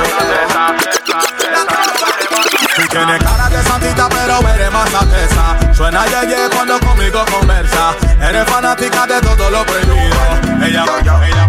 Tú 2.75 2.83
tienes 2.89 3.23
cara 3.23 3.49
de 3.51 3.63
santita, 3.63 4.09
pero 4.09 4.49
eres 4.49 4.73
más 4.73 4.95
atesa. 4.95 5.75
Suena 5.75 6.07
yeye 6.07 6.49
cuando 6.55 6.81
conmigo 6.81 7.25
conversa. 7.31 7.95
Eres 8.21 8.45
fanática 8.47 9.07
de 9.07 9.21
todo 9.21 9.51
lo 9.51 9.65
prohibido. 9.65 10.17
Ella, 10.65 10.85
ella, 11.01 11.29
ella. 11.29 11.49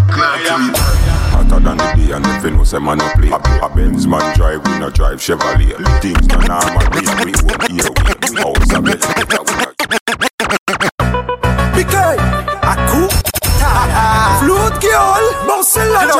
Hotter 1.33 1.59
than 1.63 1.77
the 1.77 1.83
day 1.95 2.11
and 2.13 2.25
if 2.27 2.43
you 2.43 2.51
know 2.51 2.63
say 2.63 2.79
man 2.79 2.97
no 2.97 3.09
play 3.15 3.31
A 3.31 3.69
Benz 3.69 4.05
man 4.05 4.35
drive, 4.35 4.61
we 4.65 4.77
no 4.79 4.89
drive 4.89 5.17
Chevrolet 5.19 5.73
Things 6.01 6.27
no 6.27 6.37
normal, 6.45 6.85
we 6.93 7.01
we 7.25 7.33
won't 7.41 7.71
hear 7.71 7.89
we 7.89 8.37
House 8.37 8.73
a 8.73 8.81
bit, 8.81 9.01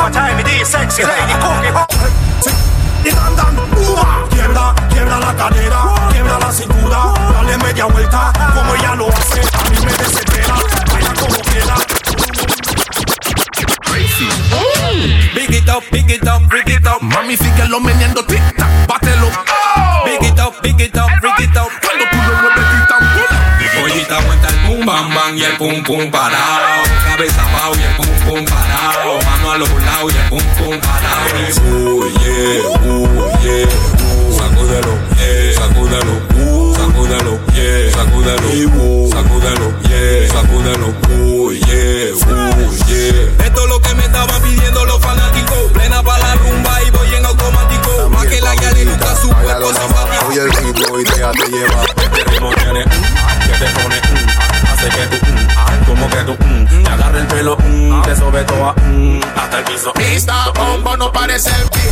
what 0.03 0.11
time 0.11 0.37
it 0.37 0.47
is, 0.59 0.67
sexy 0.67 1.03
lady, 1.03 1.33
cookie. 1.39 1.71
Y 3.07 3.11
dan 3.11 3.35
dan, 3.35 3.55
uva, 3.77 4.27
quiebra, 4.29 4.75
quiebra 4.89 5.17
la 5.19 5.33
cadera, 5.33 5.79
quiebra 6.11 6.39
la 6.39 6.51
cintura, 6.51 7.13
dale 7.33 7.57
media 7.57 7.85
vuelta, 7.85 8.33
como 8.53 8.75
ella 8.75 8.95
lo 8.95 9.07
hace, 9.07 9.39
a 9.39 9.63
mí 9.69 9.77
me 9.85 9.93
desespera, 9.93 10.55
baila 10.91 11.13
como 11.13 11.39
quiera. 11.49 11.75
Big 15.35 15.51
it 15.55 15.69
up, 15.69 15.83
big 15.91 16.11
it 16.11 16.27
up, 16.27 16.41
big 16.49 16.69
it 16.69 16.85
up. 16.85 17.01
Mami, 17.01 17.37
síguelo 17.37 17.79
meneando 17.79 18.25
tic-tac, 18.25 18.87
bátelo. 18.87 19.29
Big 20.05 20.23
it 20.29 20.39
up, 20.39 20.61
big 20.61 20.81
it 20.81 20.97
up, 20.97 21.11
big 21.21 21.47
it 21.47 21.57
up. 21.57 21.71
Cuando 21.81 22.05
tú 22.11 22.17
lo 22.17 22.41
mueves, 22.41 22.65
tic-tac, 22.71 23.03
Pollita 23.79 24.17
aguanta 24.17 24.49
el 24.49 24.55
pum 24.67 24.85
bam 24.85 25.13
bam 25.15 25.37
y 25.37 25.43
el 25.43 25.57
pum 25.57 25.83
pum 25.83 26.11
parado. 26.11 26.92
Cabeza 27.15 27.43
abajo 27.43 27.75
y 27.77 27.83
el 27.83 27.95
pum 27.95 28.07
pum 28.25 28.45
parado. 28.45 29.21
Mano 29.21 29.51
a 29.51 29.57
los 29.59 29.69
lados 29.69 30.11
y 30.11 30.17
el 30.17 30.29
pum 30.29 30.41
pum 30.57 30.79
parado. 30.81 31.27
Yeah, 32.23 32.63
uh. 32.89 33.05
Sacúdelo, 34.33 34.97
yeah, 35.19 35.53
sacúdelo, 35.53 36.13
uh. 36.41 36.73
Sacúdelo, 36.73 37.39
yeah, 37.53 37.91
sacúdelo, 37.93 38.47
uh. 38.49 39.11
Sacúdelo, 39.11 39.67
yeah, 39.83 40.27
sacúdelo, 40.27 40.87
yeah, 41.53 42.17
yeah. 42.87 43.45
Esto 43.45 43.61
es 43.61 43.69
lo 43.69 43.79
que 43.79 43.93
me 43.93 44.05
estaban 44.05 44.41
pidiendo 44.41 44.83
los 44.85 44.99
fanáticos. 44.99 45.71
Plena 45.71 46.01
para 46.01 46.17
la 46.17 46.33
rumba 46.33 46.81
y 46.81 46.89
voy 46.89 47.13
en 47.13 47.25
automático. 47.27 48.09
Más 48.09 48.25
que 48.25 48.41
la 48.41 48.55
guía 48.55 48.71
nunca 48.85 49.15
su 49.17 49.29
cuerpo 49.29 49.67
simpático. 49.67 50.25
Oye 50.29 50.41
el 50.41 50.51
ritmo 50.51 50.99
y 50.99 51.03
déjate 51.03 51.47
llevar 51.47 51.85
Este 51.95 52.09
que 52.09 52.31
te 52.31 52.39
pone 52.39 54.32
mm, 54.83 54.87
hace 54.87 54.89
que 54.89 55.17
tú 55.17 55.25
mm, 55.25 55.47
ah, 55.57 55.79
como 55.85 56.09
que 56.09 56.17
tú 56.23 56.33
mm, 56.33 56.83
te 56.83 56.89
agarre 56.89 57.19
el 57.19 57.27
pelo 57.27 57.57
mm, 57.57 58.01
te 58.01 58.15
sobe 58.15 58.43
toda 58.43 58.73
mm, 58.73 59.19
hasta 59.35 59.59
el 59.59 59.65
piso. 59.65 59.93
Esta 59.99 60.49
bomba 60.51 60.97
no 60.97 61.11
parece 61.11 61.49
el. 61.49 61.83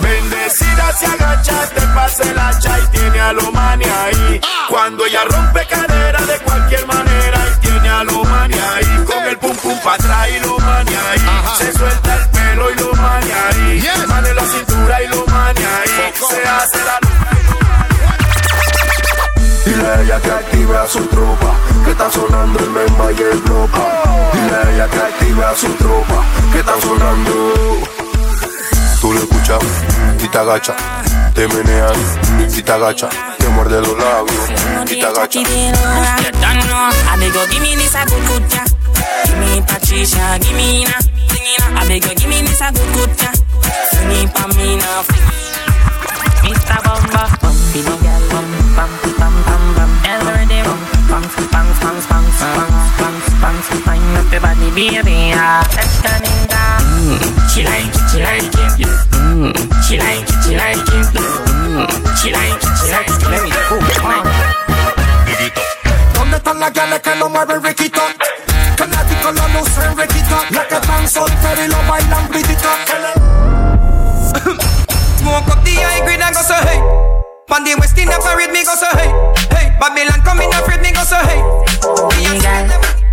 Bendecida 0.00 0.92
se 0.92 1.06
agacha, 1.06 1.68
te 1.74 1.80
pasa 1.88 2.22
el 2.22 2.38
hacha 2.38 2.78
y 2.78 2.86
tiene 2.88 3.20
a 3.20 3.32
lo 3.32 3.42
ahí. 3.42 4.40
Cuando 4.68 5.04
ella 5.06 5.24
rompe 5.24 5.66
cadera 5.66 6.20
de 6.22 6.38
cualquier 6.40 6.86
manera 6.86 7.38
y 7.52 7.66
tiene 7.66 7.88
a 7.88 8.04
lo 8.04 8.22
ahí. 8.22 9.04
Con 9.06 9.24
el 9.24 9.38
pum 9.38 9.56
pum 9.56 9.78
pa' 9.82 9.94
atrás 9.94 10.28
y 10.28 10.40
lo 10.40 10.56
ahí. 10.56 11.58
Se 11.58 11.72
suelta 11.72 12.14
el 12.16 12.35
pelo 12.56 12.70
y 12.70 12.74
lo 12.74 12.92
mani 12.94 13.30
ahí. 13.30 13.88
Mane 14.08 14.34
la 14.34 14.42
cintura 14.46 15.02
y 15.02 15.08
lo 15.08 15.26
mani 15.26 15.60
ahí. 15.60 16.12
Se 16.14 16.48
hace 16.48 16.84
la 16.84 16.98
Dile 19.64 19.86
a 19.86 20.00
ella 20.00 20.20
que 20.20 20.30
active 20.30 20.76
a 20.76 20.86
su 20.86 21.00
tropa, 21.06 21.54
que 21.84 21.90
está 21.90 22.10
sonando 22.10 22.58
el 22.60 22.70
memba 22.70 23.12
y 23.12 23.20
el 23.20 23.38
blopa. 23.40 24.02
Dile 24.32 24.56
a 24.56 24.72
ella 24.72 24.88
que 24.88 24.98
active 24.98 25.44
a 25.44 25.54
su 25.54 25.68
tropa, 25.74 26.24
que 26.52 26.58
está 26.60 26.80
sonando. 26.80 27.54
Tú 29.00 29.12
lo 29.12 29.18
escuchas 29.18 29.62
y 30.22 30.28
te 30.28 30.38
agacha, 30.38 30.74
te 31.34 31.48
meneas 31.48 31.98
y 32.56 32.62
te 32.62 32.72
agacha, 32.72 33.08
te 33.38 33.48
muerde 33.48 33.80
los 33.80 33.96
labios 33.98 34.90
y 34.90 35.00
te 35.00 35.06
agacha. 35.06 35.40
You, 37.26 37.32
give 37.50 37.60
me 37.60 37.74
this 37.74 37.94
a 37.94 38.04
good 38.06 38.22
good 38.28 38.48
ya. 38.48 38.64
Give 39.26 39.38
me 39.38 39.60
Patricia, 39.62 40.38
give 40.38 40.54
me 40.54 40.84
na. 40.84 41.15
I 41.76 41.84
beg 41.88 42.04
you, 42.04 42.14
give 42.14 42.28
me 42.28 42.40
this 42.42 42.60
a 42.60 42.70
good 42.72 42.90
good 42.94 43.12
ya. 43.20 43.32
Sing 43.92 44.12
it 44.12 44.28
for 44.36 44.48
me 44.56 44.76
now. 44.76 45.02
Mr. 46.46 46.78
Bumba, 46.84 47.22
bumpy 47.42 47.80
girl, 47.82 48.22
bum 48.30 48.46
bum 48.76 48.90
bum 49.18 49.34
bum 49.46 49.64
bum. 49.76 49.90
Every 50.06 50.44
day, 50.46 50.62
bum 50.62 50.80
bum 51.10 51.24
bum 51.50 51.66
bum 51.80 51.96
bum 52.08 52.26
bum 52.40 52.74
bum 52.98 53.14
bum. 53.42 53.56
Up 54.16 54.32
your 54.32 54.40
body, 54.40 54.68
baby. 54.74 55.32
ah. 55.34 55.62
Let's 55.74 55.96
turn 56.02 56.22
it 56.22 56.48
down. 56.48 56.82
Mm, 56.96 57.18
she 57.50 57.62
like 57.64 57.90
it, 57.90 58.04
she 58.10 58.18
like 58.22 58.54
it. 58.54 58.72
Mm, 59.16 59.52
she 59.84 59.98
like 59.98 60.22
it, 60.22 60.38
she 60.44 60.52
like 60.56 60.78
it. 60.78 61.06
Mm, 61.16 61.86
she 62.18 62.28
like 62.32 62.62
it, 62.62 62.74
she 62.78 62.86
like 62.94 63.10
it. 63.10 63.22
Let 63.30 63.42
me 63.42 63.50
go, 63.50 63.76
come 63.96 64.06
on. 64.06 64.26
¿Dónde 66.14 66.36
están 66.38 66.60
las 66.60 66.72
gales 66.72 67.00
que 67.00 67.14
no 67.16 67.28
mueven 67.28 67.62
riquito? 67.62 68.00
Lucen 69.32 69.96
riquita, 69.96 70.44
la 70.50 70.68
que 70.68 70.74
están 70.74 71.08
solteras 71.08 71.58
y 71.58 71.68
lo 71.68 71.82
bailan 71.88 72.28
crítica. 72.28 72.70
Smoke 75.18 75.48
up 75.48 75.64
the 75.64 75.72
high 75.74 76.00
grade 76.04 76.22
and 76.22 76.34
go 76.34 76.42
so 76.42 76.54
hey. 76.54 76.80
Pan 77.48 77.64
the 77.64 77.74
West 77.80 77.98
Indian 77.98 78.20
parade 78.20 78.52
me 78.52 78.64
go 78.64 78.74
so 78.74 78.86
hey. 78.96 79.10
Hey, 79.50 79.76
Babylon 79.80 80.20
come 80.22 80.40
in 80.42 80.52
afraid 80.52 80.80
me 80.80 80.92
go 80.92 81.02
so 81.02 81.16
hey. 81.16 81.42
Me 82.16 82.38
girl, 82.40 82.68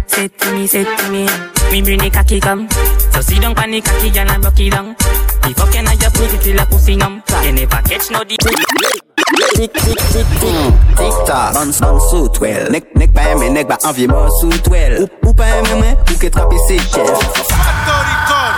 say 0.08 0.28
to 0.28 0.52
me, 0.54 0.68
say 0.68 0.84
to 0.84 1.10
me, 1.10 1.28
me 1.72 1.82
bring 1.82 2.00
the 2.00 2.10
cocky 2.10 2.40
come. 2.40 2.70
So 3.12 3.22
sit 3.22 3.42
down 3.42 3.56
pan 3.56 3.72
the 3.72 3.82
cocky 3.82 4.10
girl 4.12 4.30
and 4.30 4.44
rock 4.44 4.60
it 4.60 4.72
down. 4.72 4.96
The 5.42 5.54
fucking 5.58 5.88
I 5.88 5.96
just 5.96 6.16
put 6.16 6.34
it 6.34 6.42
till 6.42 6.60
a 6.60 6.66
pussy 6.66 6.96
numb. 6.96 7.24
You 7.44 7.52
never 7.52 7.82
catch 7.82 8.12
no 8.12 8.24
the. 8.24 9.13
Tic 9.56 9.72
tic 9.74 9.98
tic 10.12 10.28
tic 10.40 10.58
Tic 10.98 11.16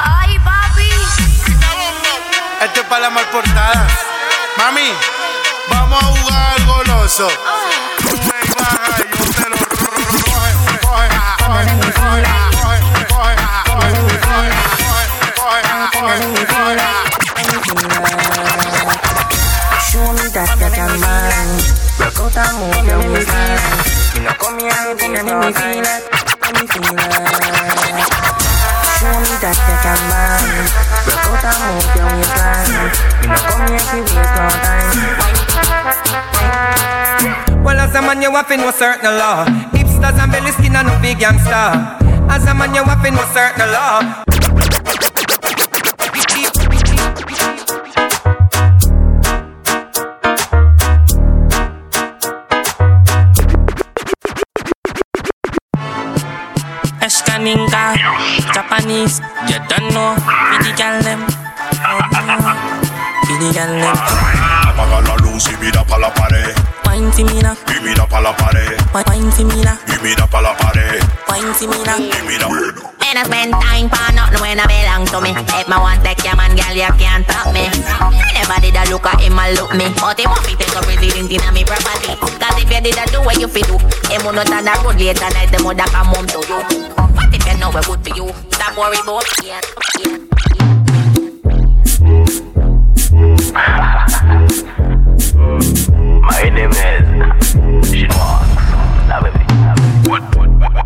Ay, 0.04 0.40
papi. 0.40 0.90
Esto 2.64 2.82
es 2.82 2.88
para 2.88 3.02
la 3.02 3.10
mal 3.10 3.26
portada. 3.32 3.88
Mami, 4.58 4.92
vamos 5.70 6.04
a 6.04 6.06
jugar 6.06 6.66
goloso. 6.66 7.28
Show 19.96 20.12
me 20.12 20.28
that 20.36 20.52
you 20.60 20.68
can 20.76 20.92
man. 21.00 21.56
Rock 22.04 22.20
out 22.20 22.36
and 22.36 22.52
move 22.60 22.84
your 22.84 23.00
waistline. 23.16 23.64
Me 24.12 24.28
no 24.28 24.36
come 24.36 24.60
here 24.60 24.76
to 24.76 24.92
be 24.92 25.08
no 25.08 25.24
feel 25.56 25.88
it, 25.88 26.04
me 26.52 26.68
feel 26.68 27.00
it. 27.00 28.04
Show 29.00 29.16
me 29.24 29.40
that 29.40 29.56
you 29.56 29.76
can 29.80 29.96
man. 30.12 30.68
Rock 31.00 31.32
out 31.32 31.48
and 31.48 31.64
move 31.64 31.96
your 31.96 32.12
waistline. 32.12 32.92
Me 33.24 33.32
no 33.32 33.40
come 33.40 33.72
here 33.72 33.80
to 33.80 34.04
waste 34.04 34.36
no 34.36 34.52
time. 34.68 35.00
Well, 37.64 37.80
as 37.80 37.96
a 37.96 38.04
man, 38.04 38.20
you 38.20 38.36
have 38.36 38.52
know 38.52 38.76
certain 38.76 39.16
law. 39.16 39.48
Hipsters 39.72 40.20
and 40.20 40.28
belly 40.28 40.52
skin 40.60 40.76
and 40.76 40.92
no 40.92 41.00
big 41.00 41.24
gangster. 41.24 41.72
As 42.28 42.44
a 42.44 42.52
man, 42.52 42.76
you 42.76 42.84
have 42.84 43.00
know 43.00 43.24
certain 43.32 43.72
law. 43.72 44.25
Japanese, 58.54 59.20
you 59.50 59.60
don't 59.68 59.92
know. 59.94 60.16
Pity 60.56 60.72
gal 60.78 61.02
them, 61.04 61.20
oh, 61.84 62.00
pity 63.28 63.52
gal 63.52 63.68
them. 63.68 63.98
Apaga 64.64 65.02
la 65.02 65.16
luz 65.18 65.44
y 65.52 65.58
mira 65.60 65.84
pa' 65.84 65.98
la 65.98 66.10
pared. 66.14 66.56
Wine 66.86 67.12
to 67.12 67.26
me 67.26 67.42
now, 67.42 67.54
Y 67.68 67.80
mira 67.84 68.08
pa' 68.08 68.22
la 68.22 68.32
pared. 68.38 68.80
wine 68.94 69.30
to 69.32 69.44
me 69.44 69.62
now, 69.64 69.78
Y 69.86 69.98
mira 70.02 70.26
pa' 70.28 70.40
la 70.40 70.54
pared. 70.56 71.04
wine 71.28 71.54
to 71.60 71.68
me 71.68 71.84
now. 71.84 71.98
Y 72.00 72.22
mira. 72.26 72.95
Me 73.06 73.14
no 73.14 73.22
spend 73.22 73.54
time 73.54 73.86
for 73.86 74.10
nothing 74.18 74.42
when 74.42 74.58
I 74.58 74.66
belong 74.66 75.06
to 75.14 75.22
me. 75.22 75.30
If 75.30 75.70
me 75.70 75.78
want 75.78 76.02
take 76.02 76.26
your 76.26 76.34
man, 76.34 76.58
girl, 76.58 76.74
you 76.74 76.90
can't 76.98 77.22
stop 77.30 77.54
me. 77.54 77.70
I 77.70 78.34
never 78.34 78.58
did 78.58 78.74
a 78.74 78.82
look 78.90 79.06
at 79.06 79.22
him 79.22 79.38
and 79.38 79.54
look 79.54 79.70
me. 79.78 79.86
But 80.02 80.18
he 80.18 80.26
want 80.26 80.42
me 80.50 80.58
take 80.58 80.74
a 80.74 80.82
resident 80.90 81.30
in 81.30 81.46
me 81.54 81.62
property. 81.62 82.18
Cause 82.18 82.58
if 82.58 82.66
you 82.66 82.82
did 82.82 82.98
a 82.98 83.06
do 83.14 83.22
what 83.22 83.38
you 83.38 83.46
fit 83.46 83.70
do, 83.70 83.78
him 84.10 84.26
will 84.26 84.34
not 84.34 84.50
on 84.50 84.66
the 84.66 84.74
road 84.82 84.98
later 84.98 85.30
night, 85.38 85.54
the 85.54 85.62
mother 85.62 85.86
come 85.94 86.18
home 86.18 86.26
to 86.34 86.42
you. 86.50 86.58
What 86.98 87.30
if 87.30 87.46
you 87.46 87.54
know 87.62 87.70
what 87.70 87.86
good 87.86 88.02
for 88.02 88.10
you? 88.18 88.26
Stop 88.50 88.74
worry 88.74 88.98
about 88.98 89.22
it. 89.46 89.62
My 96.26 96.50
name 96.50 96.74
is 96.74 97.06
Chinois. 97.86 98.42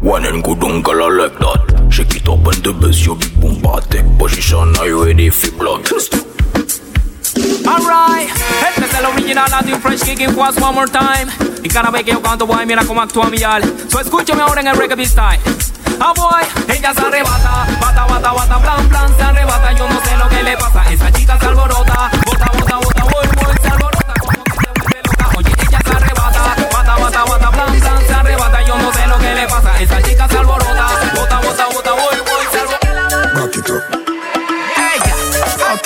One 0.02 0.26
and 0.26 0.44
good 0.44 0.62
uncle 0.64 1.02
I 1.02 1.08
like 1.16 1.40
that. 1.40 1.69
Shake 2.00 2.16
it 2.16 2.30
up 2.30 2.48
and 2.48 2.64
the 2.64 2.72
best 2.72 3.04
your 3.06 3.18
big 3.18 3.36
boom 3.42 3.60
take 3.92 4.08
position. 4.18 4.72
Are 4.80 4.88
you 4.88 5.04
ready 5.04 5.30
for 5.30 5.52
blood? 5.60 5.84
Alright, 7.68 8.30
este 8.70 8.86
es 8.86 8.94
el 8.94 9.06
original 9.06 9.52
Latin 9.52 9.82
Fresh 9.82 10.04
Kicking 10.04 10.34
Quads 10.34 10.62
one 10.62 10.76
more 10.76 10.88
time. 10.88 11.28
Y 11.62 11.68
cada 11.68 11.92
vez 11.92 12.06
que 12.06 12.14
yo 12.14 12.22
canto, 12.22 12.48
boy, 12.48 12.66
mira 12.66 12.86
cómo 12.86 13.02
actúa 13.02 13.30
mi 13.30 13.44
al. 13.44 13.64
So 13.90 14.00
escúchame 14.00 14.42
ahora 14.42 14.62
en 14.62 14.68
el 14.68 14.78
reggae 14.78 15.06
style. 15.06 15.42
Ah, 16.00 16.14
boy, 16.16 16.44
ella 16.74 16.94
se 16.94 17.02
arrebata, 17.02 17.68
bata, 17.82 18.06
bata, 18.06 18.32
bata, 18.32 18.60
plan, 18.60 18.88
plan, 18.88 19.18
se 19.18 19.22
arrebata. 19.22 19.74
Yo 19.74 19.90
no 19.90 20.00
sé 20.00 20.16
lo 20.16 20.30
que 20.30 20.42
le 20.42 20.56
pasa, 20.56 20.90
esa 20.90 21.12
chica 21.12 21.38
se 21.38 21.48
alborota, 21.48 22.12
bota, 22.26 22.52
bota, 22.54 22.76
bota, 22.78 23.04
boy, 23.04 23.28
boy, 23.44 23.56
se 23.62 23.68
alborota. 23.68 24.14
Como 24.22 24.44
que 24.46 24.52
se 24.52 24.70
vuelve 24.80 25.02
loca. 25.04 25.30
Oye, 25.38 25.52
ella 25.68 25.80
se 25.84 25.92
arrebata, 25.92 26.56
bata, 26.72 26.96
bata, 26.96 27.24
bata, 27.26 27.52
plan, 27.52 27.80
plan, 27.82 28.08
se 28.08 28.14
arrebata. 28.14 28.62
Yo 28.62 28.78
no 28.78 28.94
sé 28.94 29.06
lo 29.06 29.18
que 29.20 29.36
le 29.36 29.48
pasa, 29.48 29.82
esa 29.82 30.02
chica 30.02 30.28
se 30.30 30.38
alborota, 30.38 30.59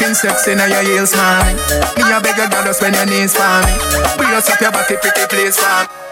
Fucking 0.03 0.15
sexy 0.15 0.53
now 0.53 0.65
your 0.65 0.83
heels, 0.83 1.15
man. 1.15 1.55
Me 1.95 2.03
a 2.03 2.19
beg 2.19 2.35
you, 2.35 2.49
girl, 2.49 2.65
just 2.65 2.81
when 2.81 2.93
your 2.93 3.05
knees 3.05 3.33
for 3.33 3.47
me. 3.63 3.71
Brace 4.17 4.49
up 4.49 4.59
your 4.59 4.71
body, 4.71 4.97
pretty 4.97 5.25
please. 5.29 5.55
Hot 5.55 6.02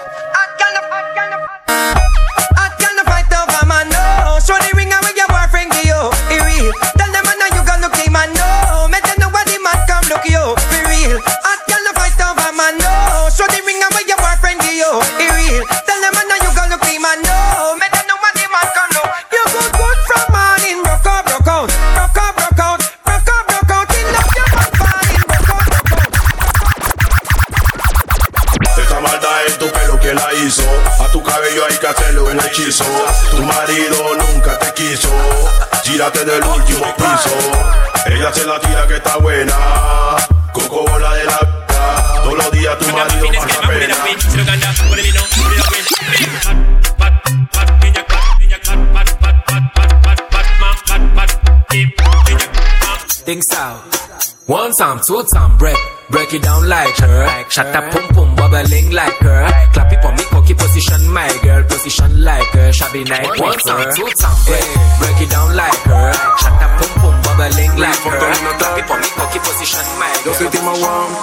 que 38.91 38.97
está 38.97 39.17
buena. 39.17 39.55
Coco 40.51 40.85
bola 40.85 41.13
de 41.13 41.23
la. 41.23 41.39
Todos 42.23 42.37
los 42.37 42.51
días 42.51 42.77
tu 42.77 42.89
marido 42.89 43.27
pasa 43.33 43.61
pena. 43.67 43.95
Think 53.23 53.43
so. 53.43 54.01
One 54.47 54.71
time, 54.77 54.99
two 55.07 55.23
time, 55.33 55.57
break, 55.57 55.77
break 56.09 56.33
it 56.33 56.41
down 56.43 56.67
like 56.67 56.93
her. 56.97 57.45
Shut 57.49 57.73
up, 57.73 57.89
pum 57.93 58.07
pum, 58.09 58.35
bubbling 58.35 58.91
like 58.91 59.15
her. 59.19 59.47
Clap 59.71 59.93
it 59.93 60.01
for 60.01 60.11
me, 60.11 60.23
cocky 60.25 60.53
position, 60.53 61.07
my 61.07 61.31
girl, 61.41 61.63
position 61.63 62.21
like 62.21 62.51
her. 62.51 62.73
Shabby 62.73 63.05
night, 63.05 63.39
one 63.39 63.57
time, 63.59 63.87
two 63.95 64.09
time, 64.19 64.35
break, 64.45 64.59
eh. 64.59 64.99
break 64.99 65.21
it 65.21 65.29
down 65.29 65.40
Yo 69.61 70.33
soy 70.33 70.47
One. 70.47 71.15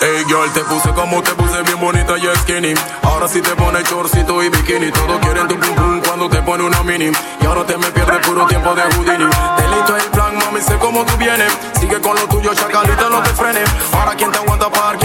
Hey 0.00 0.24
girl, 0.28 0.50
te 0.54 0.60
puse 0.64 0.88
como 0.94 1.22
te 1.22 1.32
puse 1.32 1.62
bien 1.64 1.78
bonita 1.78 2.16
y 2.16 2.36
skinny. 2.38 2.72
Ahora 3.02 3.28
sí 3.28 3.42
te 3.42 3.54
pone 3.54 3.82
chorcito 3.82 4.42
y 4.42 4.48
bikini. 4.48 4.90
Todos 4.90 5.18
quieren 5.20 5.46
tu 5.48 5.58
pum 5.58 5.74
pum 5.74 6.00
cuando 6.00 6.30
te 6.30 6.40
pone 6.40 6.64
una 6.64 6.82
mini. 6.84 7.12
Y 7.40 7.46
ahora 7.46 7.66
te 7.66 7.76
me 7.76 7.90
pierdes 7.90 8.26
puro 8.26 8.46
tiempo 8.46 8.74
de 8.74 8.82
Houdini. 8.82 9.28
Delito 9.58 9.96
el 9.96 10.10
plan, 10.10 10.38
mami, 10.38 10.60
sé 10.62 10.78
cómo 10.78 11.04
tú 11.04 11.18
vienes. 11.18 11.52
Sigue 11.78 12.00
con 12.00 12.16
lo 12.16 12.26
tuyo, 12.28 12.54
chacalita, 12.54 13.10
no 13.10 13.22
te 13.22 13.30
frenes. 13.30 13.68
Ahora 13.92 14.14
quien 14.14 14.32
te 14.32 14.38
aguanta 14.38 14.70
parqueando 14.70 15.03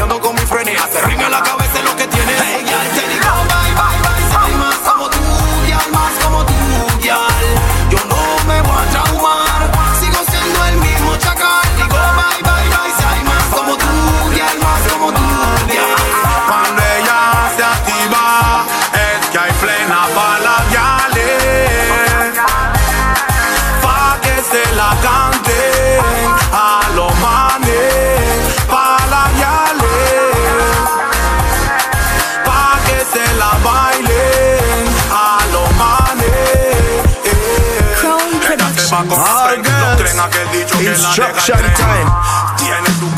Instruction 40.79 41.59
time. 41.75 42.07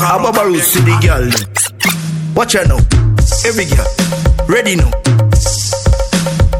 I'm 0.02 0.24
about 0.26 0.50
to 0.50 0.60
see 0.60 0.80
the 0.80 0.98
girl. 0.98 1.30
Watch 2.34 2.54
her 2.54 2.66
now. 2.66 2.78
Every 3.46 3.66
girl. 3.70 3.86
Ready 4.50 4.74
now. 4.76 4.90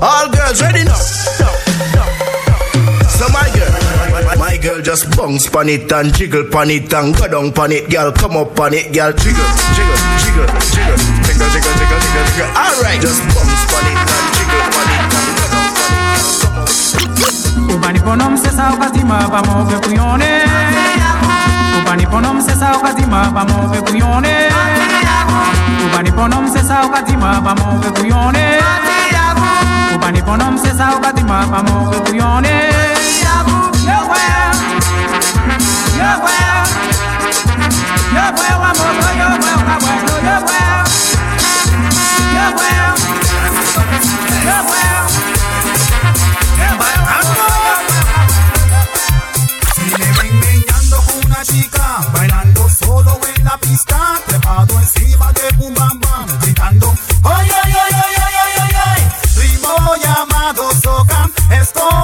All 0.00 0.30
girls 0.30 0.62
ready 0.62 0.84
now. 0.84 0.94
So 3.10 3.26
my 3.34 3.50
girl, 3.54 4.38
my 4.38 4.56
girl 4.62 4.80
just 4.80 5.10
bounce 5.16 5.48
pon 5.48 5.68
it 5.68 5.90
and 5.92 6.14
jiggle 6.14 6.44
pon 6.50 6.70
it 6.70 6.92
and 6.94 7.14
go 7.16 7.26
down 7.26 7.52
pon 7.52 7.72
it, 7.72 7.90
girl. 7.90 8.12
Come 8.12 8.36
up 8.36 8.54
pon 8.54 8.74
it, 8.74 8.92
girl. 8.94 9.12
Jiggle, 9.12 9.42
jiggle, 9.74 9.98
jiggle, 10.22 10.46
jiggle, 10.70 10.98
jiggle, 11.26 11.50
jiggle, 11.50 11.74
jiggle, 11.82 11.98
jiggle, 11.98 12.26
jiggle. 12.30 12.50
All 12.54 12.78
right, 12.82 13.00
just 13.02 13.22
bounce 13.34 13.64
pon 13.70 13.86
it 13.90 13.98
and 13.98 14.28
jiggle 14.38 14.70
pon 14.70 14.86
it 14.86 15.02
and 15.02 15.34
go 15.34 15.50
come 15.50 15.66
on 15.66 16.70
it. 16.70 17.74
Ubani 17.74 18.00
ponom 18.02 18.36
se 18.38 18.50
sa 18.50 18.70
ukatima 18.74 19.26
pa 19.30 19.42
mo 19.46 19.66
pe 19.66 19.76
prione 19.86 20.51
ubani 21.92 22.06
pono 22.06 22.34
msesa 22.34 22.76
ukazima 22.76 23.24
pamove 23.34 23.80
kuyone 23.80 24.48
ubani 25.86 26.12
pono 26.12 26.42
msesa 26.42 26.82
ukazima 26.86 27.40
pamove 27.40 27.90
kuyone 27.90 28.60
ubani 29.94 30.22
pono 30.22 30.50
msesa 30.52 30.96
ukazima 30.96 31.46
pamove 31.46 31.96
kuyone 32.00 32.72
Yeah, 42.34 42.54
well. 42.56 44.21
Estoy 61.60 62.01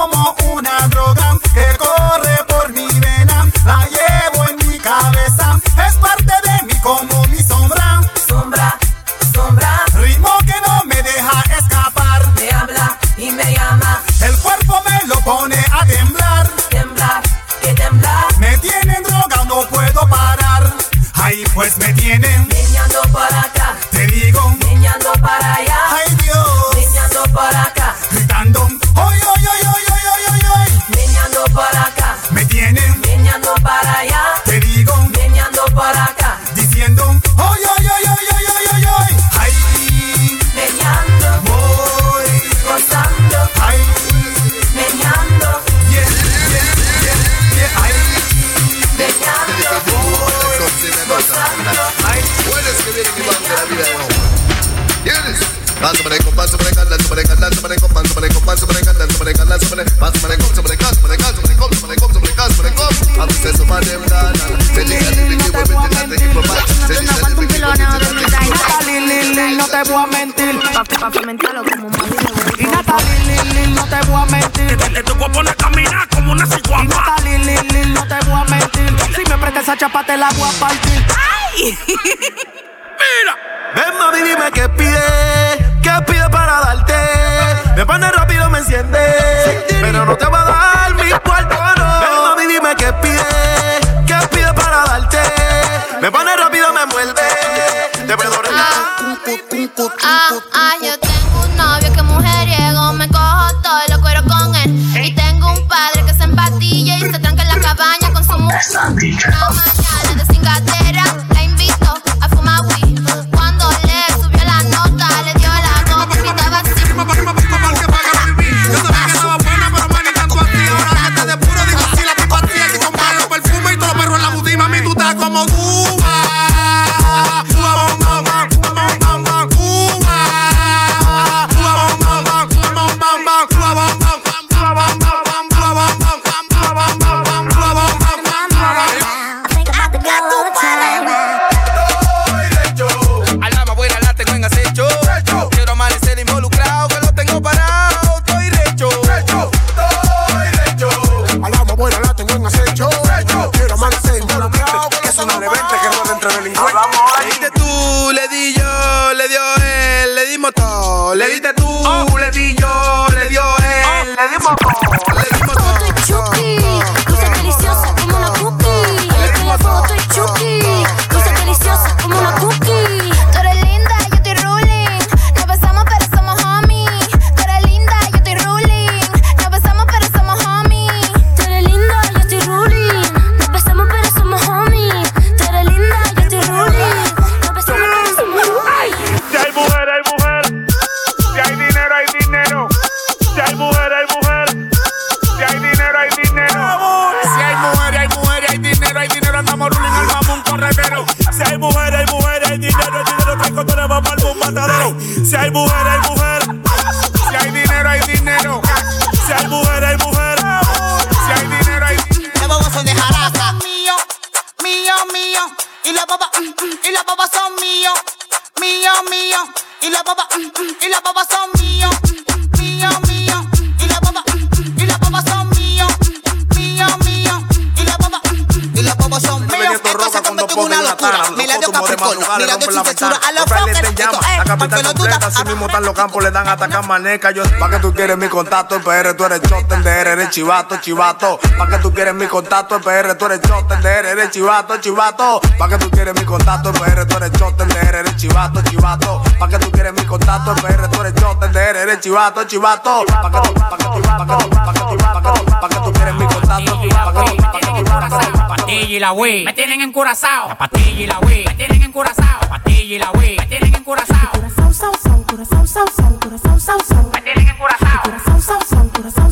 camaneca. 236.89 237.31
Yo, 237.33 237.43
pa' 237.61 237.69
que 237.69 237.79
tú 237.81 237.93
quieres 237.93 238.17
mi 238.17 238.29
contacto, 238.29 238.77
en 238.77 238.83
PR 238.83 239.15
tú 239.15 239.25
eres 239.27 239.43
choten 239.43 239.83
de 239.83 239.91
R, 239.91 240.13
eres 240.13 240.31
chivato, 240.31 240.77
chivato. 240.81 241.39
Pa' 241.59 241.69
que 241.69 241.79
tú 241.79 241.93
quieres 241.93 242.15
mi 242.15 242.27
contacto, 242.27 242.77
en 242.77 242.83
PR 242.83 243.15
tú 243.15 243.27
eres 243.27 243.43
choten 243.43 243.83
de 243.83 243.91
R, 243.91 244.11
eres 244.11 244.31
chivato, 244.31 244.79
chivato. 244.79 245.41
Pa' 245.59 245.69
que 245.69 245.77
tú 245.77 245.91
quieres 245.91 246.15
mi 246.15 246.25
contacto, 246.25 246.71
en 246.71 246.75
PR 246.77 247.07
tú 247.07 247.17
eres 247.19 247.33
choten 247.33 247.69
de 247.69 247.79
R, 247.79 247.99
eres 247.99 248.17
chivato, 248.17 248.63
chivato. 248.63 249.23
Pa' 249.39 249.49
que 249.49 249.59
tú 249.59 249.71
quieres 249.71 249.93
mi 249.93 250.05
contacto, 250.07 250.53
en 250.53 250.63
PR 250.63 250.89
tú 250.89 251.01
eres 251.03 251.15
choten 251.15 251.53
de 251.53 251.61
R, 251.61 251.83
eres 251.83 252.01
chivato, 252.01 252.45
chivato. 252.45 253.05
Pa' 253.07 253.31
que 253.31 253.49
tú, 253.49 253.55
pa' 253.55 253.77
que 253.77 253.85
tú, 253.85 254.03
pa' 254.03 254.27
que 254.27 254.45
tú, 254.45 254.51
pa' 254.51 254.73
que 254.73 254.81
tú, 254.81 254.97
pa' 254.97 255.21
que 255.21 255.29
tú, 255.29 255.61
pa' 255.61 255.69
que 255.69 255.77
tú 255.77 255.93
quieres 255.93 256.15
mi 256.15 256.27
contacto, 256.27 256.73
pa' 256.73 256.81
que 256.81 256.89
tú, 256.89 256.89
pa' 256.89 257.13
que 257.13 257.21
tú, 257.21 257.85
pa' 257.85 258.17
que 258.17 258.33
tú. 258.33 258.39
Pastilla 258.49 258.97
y 258.97 258.99
la 258.99 259.13
Wii, 259.13 259.45
me 259.45 259.53
tienen 259.53 259.81
encurazao. 259.83 260.49
La 260.49 260.57
pastilla 260.57 261.03
y 261.03 261.07
la 261.07 261.19
Wii, 261.21 261.45
me 261.45 261.55
tienen 261.55 261.83
encurazao. 261.83 262.41
La 262.41 262.49
pastilla 262.49 262.95
y 262.95 262.99
la 262.99 263.11
Wii, 263.13 263.37
me 263.37 263.47
tienen 263.47 263.75
encurazao. 263.75 264.31
Coração, 264.33 264.73
são, 264.73 264.93
são, 264.95 265.23
coração, 265.25 265.67
são, 265.67 265.87
são, 265.97 266.19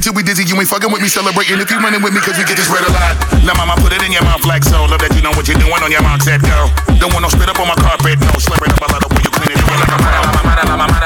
It 0.00 0.04
till 0.04 0.14
we 0.16 0.22
dizzy, 0.22 0.48
you 0.48 0.56
ain't 0.56 0.64
fucking 0.64 0.88
with 0.90 1.02
me, 1.02 1.08
celebrating 1.08 1.60
if 1.60 1.70
you 1.70 1.76
running 1.76 2.00
with 2.00 2.14
me, 2.14 2.20
cause 2.24 2.32
we 2.38 2.44
get 2.48 2.56
this 2.56 2.72
red 2.72 2.88
a 2.88 2.90
lot. 2.90 3.20
Now, 3.44 3.52
mama, 3.52 3.76
put 3.76 3.92
it 3.92 4.00
in 4.00 4.12
your 4.12 4.24
mouth 4.24 4.46
like 4.46 4.64
so. 4.64 4.88
Love 4.88 5.04
that 5.04 5.12
you 5.12 5.20
know 5.20 5.28
what 5.36 5.44
you're 5.46 5.60
doing 5.60 5.76
on 5.76 5.92
your 5.92 6.00
mark, 6.00 6.22
set 6.22 6.40
go. 6.40 6.72
Don't 6.96 7.12
want 7.12 7.20
no 7.20 7.28
spit 7.28 7.50
up 7.50 7.60
on 7.60 7.68
my 7.68 7.76
carpet, 7.76 8.16
no. 8.16 8.32
Slurp 8.40 8.64
it 8.64 8.72
up, 8.72 8.80
I 8.80 8.92
love 8.96 9.04
the 9.04 9.12
way 9.12 9.20
you 9.20 9.28
clean 9.28 9.52
it, 9.52 9.60
do 9.60 9.68
it 9.68 9.76
like 9.76 9.92
a. 9.92 10.99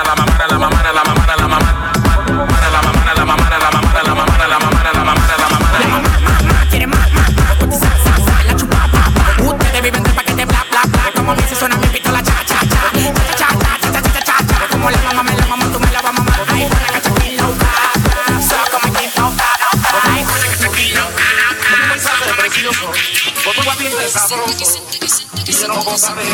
no 25.95 25.99
sabes. 25.99 26.27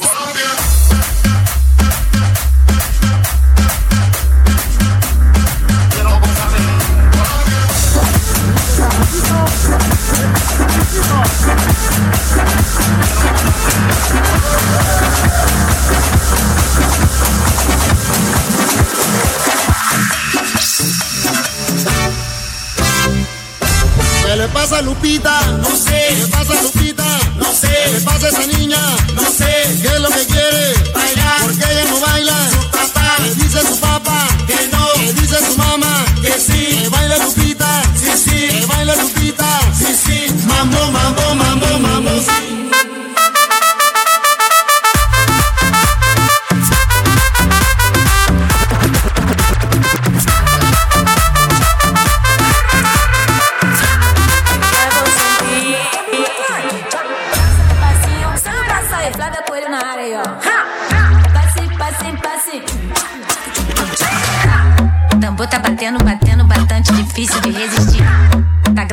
Colombia. 0.00 0.42
¿Qué 24.24 24.36
le 24.38 24.48
pasa 24.48 24.78
a 24.78 24.80
Lupita? 24.80 25.46
No 25.58 25.76
sé. 25.76 26.06
¿Qué 26.08 26.14
le 26.14 26.28
pasa 26.28 26.58
a 26.58 26.62
Lupita? 26.62 26.91
No 28.22 28.28
sé. 28.28 28.36
¿Qué 28.36 28.46
le 28.46 28.52
esa 28.52 28.58
niña? 28.58 28.78
No 29.14 29.22
sé. 29.22 29.80
¿Qué 29.82 29.88
es 29.88 30.00
lo 30.00 30.08
que 30.08 30.26
quiere? 30.26 30.92
Bailar. 30.94 31.40
¿Por 31.40 31.58
qué 31.58 31.64
ella 31.72 31.84
no 31.90 32.00
baila? 32.00 32.50
Su 32.50 32.70
papá. 32.70 33.16
¿Qué 33.18 33.34
dice 33.34 33.60
su 33.66 33.80
papá? 33.80 34.28
Que 34.46 34.68
no. 34.70 34.86
¿Qué 34.94 35.12
dice 35.12 35.36
su 35.44 35.56
mamá? 35.56 36.04
Que 36.22 36.32
sí. 36.38 36.82
Que 36.82 36.88
baile 36.88 37.18
Lupita. 37.18 37.42
Sí, 37.42 37.51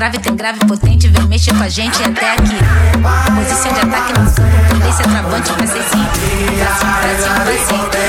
grave, 0.10 0.20
tem 0.20 0.36
grave, 0.36 0.60
potente, 0.66 1.08
vem 1.08 1.28
mexer 1.28 1.54
com 1.54 1.64
a 1.64 1.70
gente 1.70 2.04
até 2.04 2.34
aqui. 2.34 2.58
Posição 3.36 3.74
de 3.74 3.80
ataque 3.80 4.20
no 4.20 4.32
campo, 4.32 4.80
polícia 4.80 5.04
travante, 5.04 5.54
pra 5.54 5.68
ser 5.68 5.84
sim. 5.84 6.06
Pra 6.58 6.76
cima, 6.76 6.94
pra 6.98 7.18
cima, 7.18 7.40
pra 7.40 7.58
cima. 7.58 8.09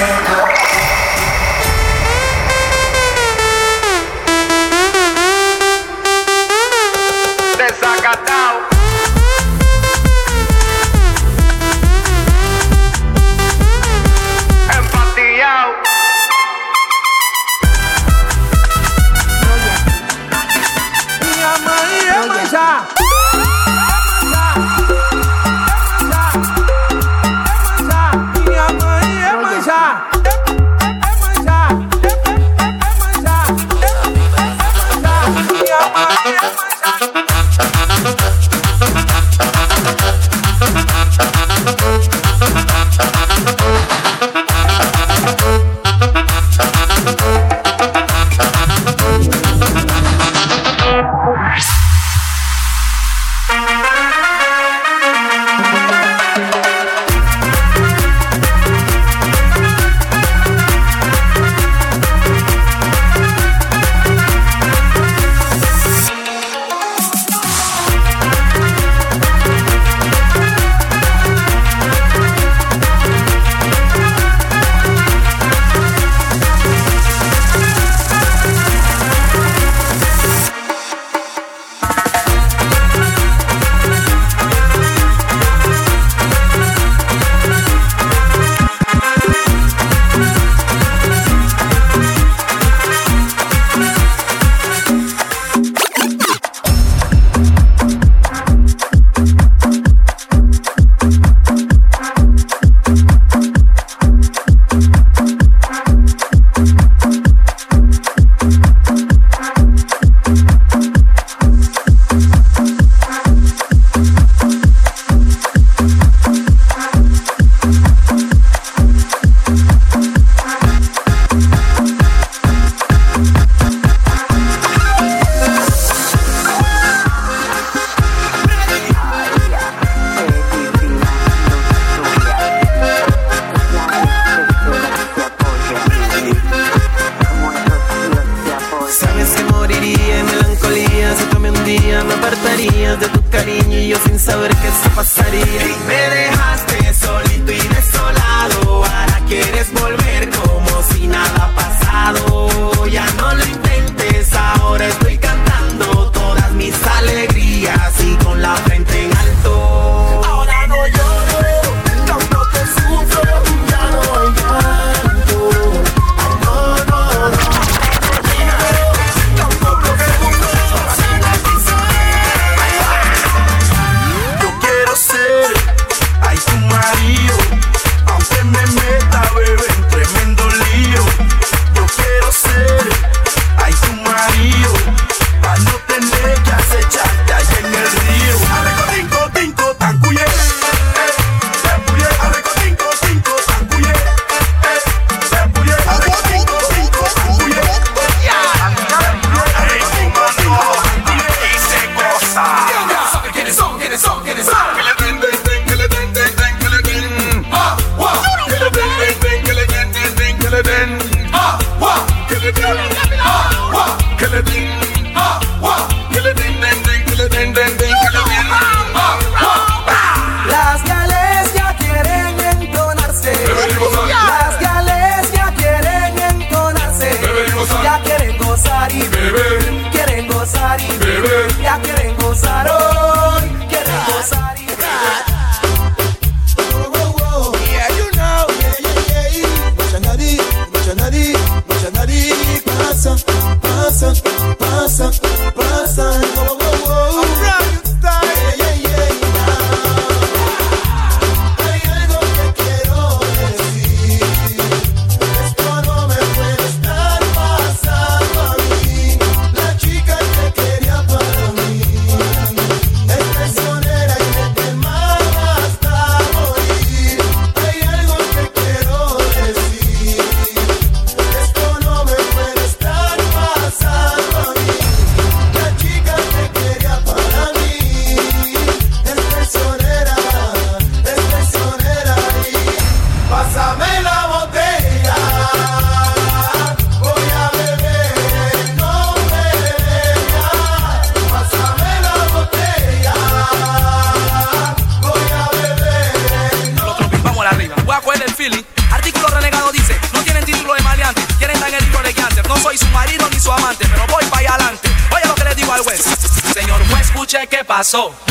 soul. 307.90 308.29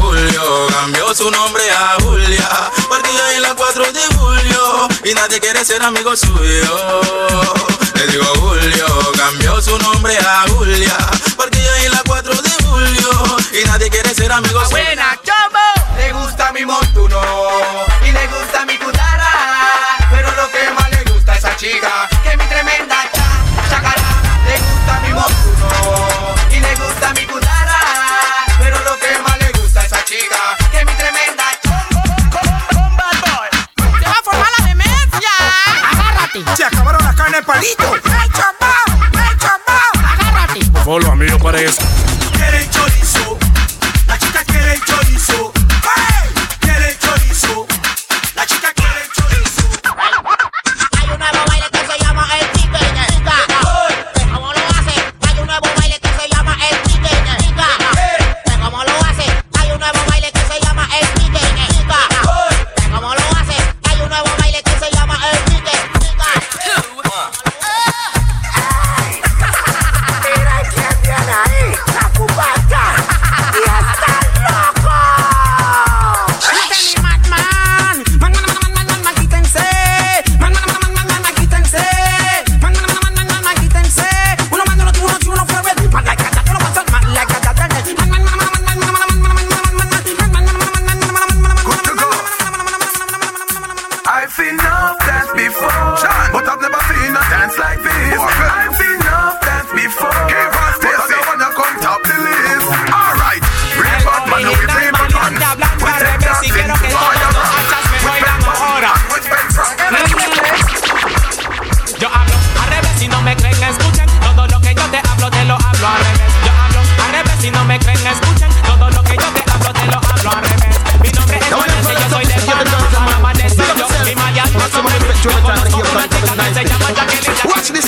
Julio, 0.00 0.66
cambió 0.70 1.14
su 1.14 1.30
nombre 1.30 1.62
a 1.70 1.96
Julia, 2.02 2.48
partida 2.88 3.34
en 3.34 3.42
la 3.42 3.54
4 3.54 3.92
de 3.92 4.00
julio 4.16 4.88
y 5.04 5.14
nadie 5.14 5.40
quiere 5.40 5.64
ser 5.64 5.82
amigo 5.82 6.16
suyo. 6.16 7.00
Le 7.94 8.06
digo 8.06 8.24
Julio, 8.40 8.86
cambió 9.16 9.60
su 9.60 9.76
nombre 9.78 10.16
a 10.18 10.44
Julia, 10.48 10.96
partida 11.36 11.84
en 11.84 11.92
la 11.92 12.02
4 12.06 12.34
de 12.42 12.50
julio 12.64 13.36
y 13.52 13.66
nadie 13.66 13.90
quiere 13.90 14.14
ser 14.14 14.30
amigo 14.32 14.60
suyo. 14.64 14.70
Buena, 14.70 15.18
chombo. 15.24 15.96
Le 15.96 16.12
gusta 16.12 16.52
mi 16.52 16.64
montuno 16.64 17.20
y 18.06 18.12
le 18.12 18.26
gusta 18.28 18.64
mi 18.66 18.78
cutara 18.78 19.28
pero 20.10 20.30
lo 20.32 20.50
que 20.50 20.70
más 20.70 20.90
le 20.90 21.12
gusta 21.12 21.32
a 21.32 21.36
esa 21.36 21.56
chica 21.56 22.08
en 37.34 37.44
palito. 37.44 37.94
¡El 37.94 38.02
chambao! 38.32 39.08
¡El 39.12 39.38
chambao! 39.38 39.92
¡Agárrate! 40.12 40.84
Solo 40.84 41.10
a 41.10 41.16
mí 41.16 41.26
me 41.26 41.38
parece. 41.38 41.82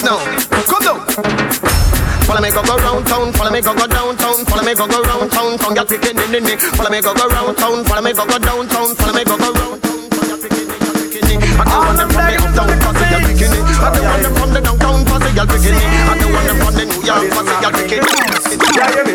Now. 0.04 0.18
Come 0.68 0.82
down. 0.84 1.00
Follow 2.28 2.42
me 2.42 2.50
go 2.50 2.62
go 2.62 2.76
round 2.76 3.06
town, 3.06 3.32
follow 3.32 3.50
me 3.50 3.60
go 3.60 3.74
go 3.74 3.86
downtown, 3.86 4.44
follow 4.44 4.62
me 4.62 4.74
go 4.74 4.86
go 4.86 5.02
round 5.02 5.32
town, 5.32 5.58
tongue 5.58 5.74
get 5.74 5.88
picking 5.88 6.18
in 6.20 6.30
the 6.32 6.40
nick. 6.40 6.60
Follow 6.60 6.90
me 6.90 7.00
go 7.00 7.14
go 7.14 7.26
round 7.28 7.56
town, 7.56 7.84
follow 7.84 8.02
me 8.02 8.12
go 8.12 8.26
go 8.26 8.38
downtown, 8.38 8.94
follow 8.94 9.14
me 9.14 9.24
go 9.24 9.36
go 9.38 9.50
round 9.50 9.82
town, 9.82 9.98
in 11.16 11.42
I 11.58 11.64
don't 11.64 11.80
want 11.86 11.98
them 11.98 12.08
from 12.12 12.24
the 12.28 12.36
uptown, 12.38 12.70
pussy 12.80 13.06
gal 13.08 13.20
picking 13.24 13.52
it. 13.56 13.64
I 13.80 13.88
don't 13.90 14.04
want 14.04 14.22
them 14.22 14.34
from 14.36 14.50
the 14.52 14.60
downtown, 14.60 15.04
pussy 15.08 15.30
gal 15.34 15.46
picking 15.48 15.74
it. 15.74 15.82
I 15.82 16.14
don't 16.20 16.32
want 16.32 16.46
them 16.46 16.58
from 16.60 16.74
the 16.76 16.84
New 16.84 17.00
York, 17.00 17.24
pussy 17.32 17.54
gal 17.58 17.72
picking 17.72 18.04
it. 18.04 19.09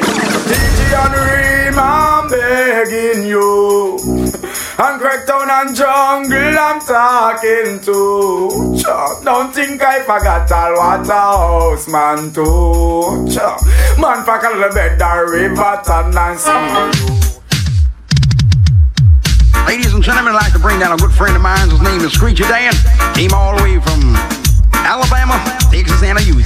And 5.65 5.75
Jungle, 5.75 6.59
I'm 6.59 6.79
talking 6.79 7.79
to. 7.81 8.77
Chuck, 8.81 9.23
don't 9.23 9.53
think 9.53 9.81
I 9.81 10.01
forgot 10.01 10.51
all 10.51 10.73
what 10.73 11.09
a 11.09 11.13
house 11.13 11.87
man 11.87 12.31
too. 12.33 13.27
Chuck, 13.33 13.61
man, 13.99 14.23
fuck 14.25 14.43
a 14.43 14.49
little 14.55 14.73
bit, 14.73 14.99
the 14.99 15.25
river, 15.29 15.81
and 15.87 16.39
sea. 16.39 17.15
Ladies 19.65 19.93
and 19.93 20.03
gentlemen, 20.03 20.33
I'd 20.35 20.43
like 20.43 20.53
to 20.53 20.59
bring 20.59 20.79
down 20.79 20.93
a 20.93 20.97
good 20.97 21.13
friend 21.13 21.35
of 21.35 21.41
mine. 21.41 21.69
His 21.69 21.81
name 21.81 22.01
is 22.01 22.13
Screechy 22.13 22.43
Dan. 22.43 22.73
Came 23.15 23.33
all 23.33 23.57
the 23.57 23.63
way 23.63 23.79
from 23.79 24.15
Alabama, 24.73 25.41
Texas, 25.71 26.03
and 26.03 26.19
a 26.19 26.23
youth. 26.23 26.45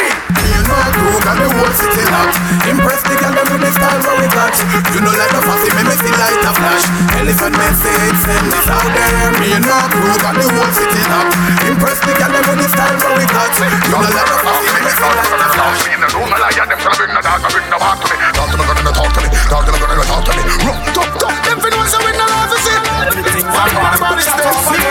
got 1.31 1.39
the 1.39 1.49
whole 1.55 1.73
city 1.79 2.03
locked 2.11 2.35
Impress 2.67 3.01
the 3.07 3.15
girl 3.15 3.31
with 3.31 3.61
the 3.63 3.71
style 3.71 4.01
what 4.03 4.15
we 4.19 4.27
got. 4.35 4.53
You 4.91 4.99
know 5.01 5.15
like 5.15 5.31
the 5.31 5.41
fussy, 5.47 5.69
me 5.71 5.81
me 5.87 5.95
see 5.95 6.13
light 6.13 6.43
a 6.43 6.51
flash. 6.51 6.85
Elephant 7.15 7.55
message, 7.55 8.17
send 8.21 8.47
this 8.51 8.67
out 8.67 8.91
there 8.91 9.31
Me 9.39 9.47
and 9.55 9.65
my 9.65 9.79
crew 9.91 10.11
got 10.19 10.35
the 10.35 10.45
whole 10.51 10.71
city 10.75 11.01
locked 11.07 11.35
Impress 11.67 11.99
the 12.03 12.13
girl 12.19 12.35
with 12.35 12.59
the 12.59 12.67
style 12.67 12.97
what 12.99 13.13
we 13.15 13.25
got. 13.31 13.51
You 13.55 13.95
know 13.95 14.11
like 14.11 14.27
the 14.27 14.37
fussy, 14.43 14.67
me 14.75 14.79
me 14.83 14.91
see 14.91 15.07
light 15.07 15.31
a 15.31 15.47
flash. 15.55 15.79
Me 15.87 15.91
in 15.95 16.01
the 16.03 16.09
room, 16.11 16.29
I 16.31 16.37
lie, 16.41 16.59
and 16.59 16.69
them 16.71 16.79
tryna 16.83 16.97
bring 16.99 17.13
the 17.15 17.21
dog, 17.23 17.41
bring 17.47 17.67
the 17.71 17.79
back 17.79 17.97
to 18.01 18.07
me. 18.11 18.15
Talk 18.35 18.47
to 18.51 18.55
me, 18.59 18.63
gonna 18.67 18.91
talk 18.91 19.11
to 19.15 19.19
me. 19.23 19.29
Talk 19.47 19.63
to 19.65 19.71
me, 19.71 19.77
gonna 19.79 20.03
talk 20.11 20.23
to 20.27 20.31
me. 20.35 20.43
Rock, 20.67 20.79
talk, 20.91 21.09
talk 21.15 21.35
Them 21.47 21.57
fin 21.63 21.73
ones 21.79 21.91
that 21.95 22.01
win 22.03 22.15
the 22.19 22.27
love, 22.27 22.51
is 22.51 22.65
it? 22.67 22.81
Everything 23.07 23.47
from 23.47 23.71
body, 24.03 24.23
step, 24.27 24.55
see 24.67 24.83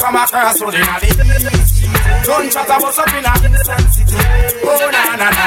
Come 0.00 0.16
across 0.16 0.60
with 0.62 0.74
the 0.78 1.79
Gunshot 2.26 2.68
a 2.68 2.76
bust 2.80 2.98
up 2.98 3.12
in 3.14 3.24
a 3.24 3.32
city. 3.90 4.16
Oh 4.64 4.90
na 4.92 5.16
na 5.16 5.28
na. 5.30 5.46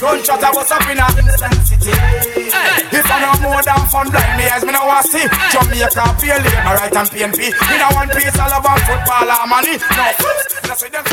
Gunshot 0.00 0.42
a 0.42 0.48
bust 0.52 0.72
up 0.72 0.88
in 0.90 0.98
a 0.98 1.06
city. 1.64 1.92
If 2.94 3.10
I 3.10 3.16
know 3.20 3.34
more 3.42 3.62
than 3.62 3.86
fun, 3.90 4.10
blind 4.10 4.38
me 4.38 4.44
eyes, 4.48 4.64
me 4.64 4.72
no 4.72 4.86
want 4.86 5.06
see. 5.06 5.26
Jamaica, 5.50 6.04
pay 6.20 6.38
lane, 6.38 6.66
alright 6.66 6.94
and 6.94 7.08
PNP. 7.10 7.38
Me 7.50 7.76
no 7.78 7.88
one 7.94 8.08
piece, 8.10 8.38
I 8.38 8.48
love 8.48 8.66
and 8.66 8.82
football 8.82 9.30
and 9.30 9.50
money. 9.50 9.74
No, 9.76 10.06
that's 10.62 10.82
what 10.82 10.92
them. 10.92 11.04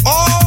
Okay, 0.00 0.39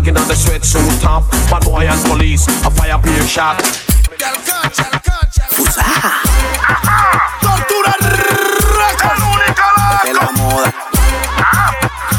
Jogging 0.00 0.16
on 0.16 0.28
the 0.28 0.34
sweatsuit 0.34 1.02
top. 1.02 1.28
Bad 1.50 1.62
boy 1.62 1.84
and 1.86 2.00
police, 2.08 2.48
a 2.64 2.70
fire 2.70 2.96
peer 3.02 3.22
shot. 3.28 3.60
Tortura 7.42 7.94
es 10.06 10.14
la 10.14 10.30
moda. 10.36 10.72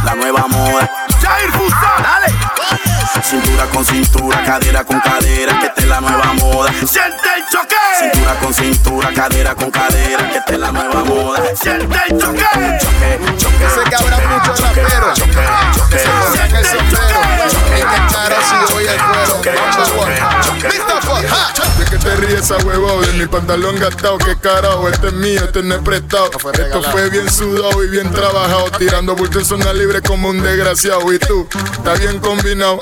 La 0.05 0.13
nueva 0.13 0.47
moda. 0.47 0.91
Jair 1.23 1.51
Fusa, 1.53 1.91
dale. 2.03 2.27
Cintura 3.23 3.65
con 3.73 3.83
cintura, 3.83 4.43
cadera 4.43 4.83
con 4.83 4.99
cadera, 4.99 5.59
que 5.59 5.65
esta 5.65 5.81
es 5.81 5.87
la 5.87 6.01
nueva 6.01 6.33
moda. 6.33 6.71
Siente 6.85 7.29
el 7.35 7.43
choque. 7.49 7.75
Cintura 7.99 8.35
con 8.35 8.53
cintura, 8.53 9.11
cadera 9.11 9.55
con 9.55 9.71
cadera, 9.71 10.29
que 10.29 10.37
esta 10.37 10.53
es 10.53 10.59
la 10.59 10.71
nueva 10.71 11.03
moda. 11.03 11.41
Siente 11.55 11.99
el 12.09 12.21
choque. 12.21 12.45
Choque, 12.79 13.19
choque. 13.37 13.69
Sé 13.73 13.89
que 13.89 13.95
habrá 13.95 14.19
muchos 14.27 14.59
raperos 14.59 15.19
que 15.90 15.90
cuero. 18.97 19.41
¿De 21.77 21.85
qué 21.85 21.97
te 21.97 22.15
ríes 22.15 22.41
esa 22.41 22.57
huevo? 22.57 23.01
De 23.01 23.13
mi 23.13 23.25
pantalón 23.25 23.75
gastado, 23.79 24.17
qué 24.17 24.35
carajo. 24.37 24.89
Este 24.89 25.07
es 25.07 25.13
mío, 25.13 25.41
este 25.43 25.63
no 25.63 25.75
es 25.75 25.81
prestado. 25.81 26.29
Esto 26.53 26.83
fue 26.91 27.09
bien 27.09 27.29
sudado 27.29 27.83
y 27.83 27.89
bien 27.89 28.11
trabajado. 28.11 28.71
Tirando 28.71 29.15
bulto 29.15 29.39
en 29.39 29.45
zona 29.45 29.73
libre 29.73 30.01
como 30.01 30.29
un 30.29 30.41
desgraciado. 30.41 31.11
Y 31.13 31.19
tú, 31.19 31.47
está 31.73 31.93
bien 31.95 32.19
combinado. 32.19 32.79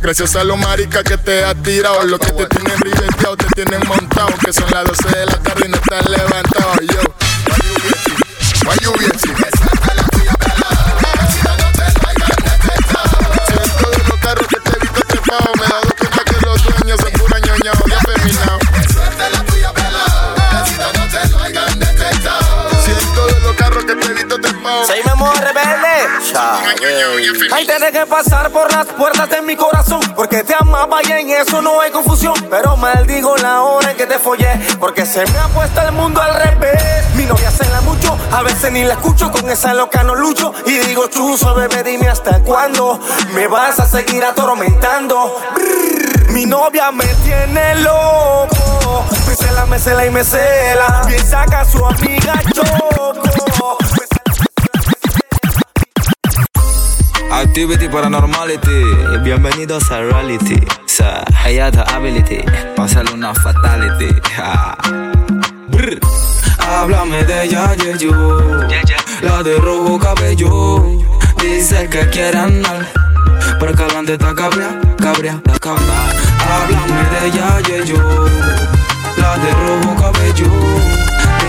Gracias 0.00 0.36
a 0.36 0.44
los 0.44 0.58
maricas 0.58 1.02
que 1.02 1.16
te 1.16 1.44
has 1.44 1.54
tirado, 1.62 2.04
los 2.04 2.20
que 2.20 2.32
te 2.32 2.46
tienen 2.46 2.78
ribeteado, 2.78 3.36
te 3.38 3.46
tienen 3.54 3.80
montado, 3.88 4.28
que 4.44 4.52
son 4.52 4.70
las 4.70 4.84
12 4.84 5.16
de 5.16 5.26
la 5.26 5.38
tarde 5.38 5.62
y 5.64 5.68
no 5.70 5.76
están 5.76 6.04
levantados. 6.10 6.78
Yo, 6.92 7.00
why 8.66 8.76
you 8.82 9.43
Ay, 27.52 27.66
tienes 27.66 27.92
que 27.92 28.06
pasar 28.06 28.50
por 28.50 28.72
las 28.72 28.86
puertas 28.86 29.28
de 29.28 29.42
mi 29.42 29.56
corazón. 29.56 30.00
Porque 30.16 30.42
te 30.42 30.54
amaba 30.54 31.00
y 31.02 31.12
en 31.12 31.30
eso 31.30 31.60
no 31.60 31.80
hay 31.80 31.90
confusión. 31.90 32.34
Pero 32.50 32.76
maldigo 32.76 33.36
la 33.36 33.62
hora 33.62 33.90
en 33.90 33.96
que 33.96 34.06
te 34.06 34.18
follé. 34.18 34.58
Porque 34.80 35.04
se 35.04 35.26
me 35.26 35.38
ha 35.38 35.48
puesto 35.48 35.82
el 35.82 35.92
mundo 35.92 36.20
al 36.22 36.34
revés. 36.34 37.04
Mi 37.14 37.26
novia 37.26 37.50
se 37.50 37.68
la 37.68 37.82
mucho, 37.82 38.16
a 38.32 38.42
veces 38.42 38.72
ni 38.72 38.84
la 38.84 38.94
escucho. 38.94 39.30
Con 39.30 39.50
esa 39.50 39.74
loca 39.74 40.02
no 40.02 40.14
lucho. 40.14 40.54
Y 40.64 40.78
digo, 40.78 41.08
chuzo, 41.08 41.54
bebé, 41.54 41.82
dime 41.82 42.08
hasta 42.08 42.40
cuándo 42.40 42.98
me 43.34 43.46
vas 43.46 43.78
a 43.80 43.86
seguir 43.86 44.24
atormentando. 44.24 45.40
Brrr, 45.54 46.30
mi 46.30 46.46
novia 46.46 46.90
me 46.90 47.06
tiene 47.22 47.76
loco. 47.76 49.04
Me 49.26 49.34
cela, 49.34 49.66
me 49.66 49.78
cela 49.78 50.06
y 50.06 50.10
me 50.10 50.24
cela. 50.24 51.02
Bien 51.06 51.26
saca 51.26 51.60
a 51.60 51.64
su 51.66 51.84
amiga 51.84 52.40
Choco. 52.54 52.94
Activity 57.34 57.88
Paranormality. 57.88 59.18
Bienvenidos 59.24 59.90
a 59.90 60.02
Reality. 60.02 60.54
Sa 60.86 61.24
Hayata 61.42 61.82
Ability. 61.82 62.44
Pásale 62.76 63.10
una 63.12 63.34
fatality. 63.34 64.06
Ja. 64.36 64.76
Brr. 65.68 65.98
Háblame 66.60 67.24
de 67.24 67.44
ella, 67.44 67.74
yo. 67.98 68.12
La 69.22 69.42
de 69.42 69.56
rojo 69.58 69.98
cabello. 69.98 70.86
Dice 71.42 71.88
que 71.90 72.08
quiere 72.10 72.38
andar. 72.38 72.86
Pero 73.58 73.74
que 73.74 73.82
adelante 73.82 74.12
está 74.12 74.32
cabria, 74.32 74.80
cabria, 74.98 75.32
está 75.44 75.58
cabra. 75.58 75.94
Háblame 76.38 77.02
de 77.10 77.26
ella, 77.26 77.60
yo. 77.84 78.28
La 79.16 79.36
de 79.38 79.50
rojo 79.50 79.94
cabello. 80.00 80.50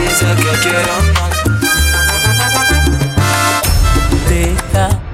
Dice 0.02 0.26
que 0.36 0.52
quiere 0.64 0.92
andar. 0.98 1.32
Deja 4.28 5.05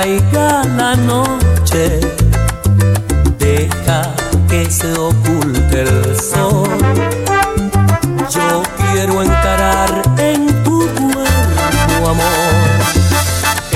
caiga 0.00 0.62
la 0.76 0.94
noche, 0.94 1.98
deja 3.36 4.00
que 4.48 4.70
se 4.70 4.92
oculte 4.92 5.80
el 5.80 6.20
sol. 6.20 6.68
Yo 8.30 8.62
quiero 8.78 9.22
encarar 9.22 9.90
en 10.18 10.46
tu 10.62 10.78
cuerpo, 11.00 12.10
amor, 12.14 12.54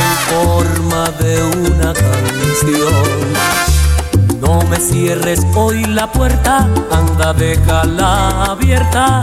en 0.04 0.14
forma 0.30 1.04
de 1.22 1.42
una 1.42 1.92
canción. 1.92 3.14
No 4.40 4.62
me 4.70 4.76
cierres 4.76 5.40
hoy 5.56 5.84
la 5.86 6.06
puerta, 6.12 6.68
anda, 6.92 7.32
déjala 7.32 8.44
abierta, 8.44 9.22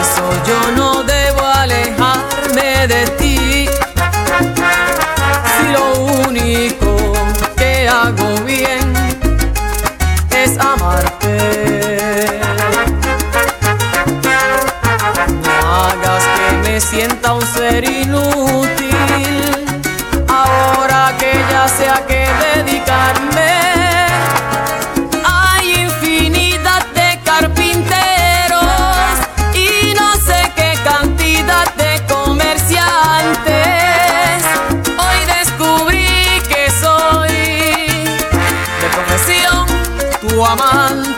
Eso 0.00 0.24
yo 0.46 0.72
no 0.76 1.02
debo 1.02 1.44
alejarme 1.46 2.86
de 2.88 3.06
ti. 3.18 3.68
Si 5.52 5.72
lo 5.72 5.86
único 6.26 6.96
que 7.56 7.88
hago 7.88 8.40
bien 8.46 8.92
es 10.30 10.58
amarte. 10.58 12.40
No 15.44 15.76
hagas 15.84 16.24
que 16.36 16.56
me 16.64 16.80
sienta 16.80 17.34
un 17.34 17.46
ser 17.46 17.84
inútil. 17.84 18.79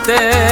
Amante. 0.09 0.42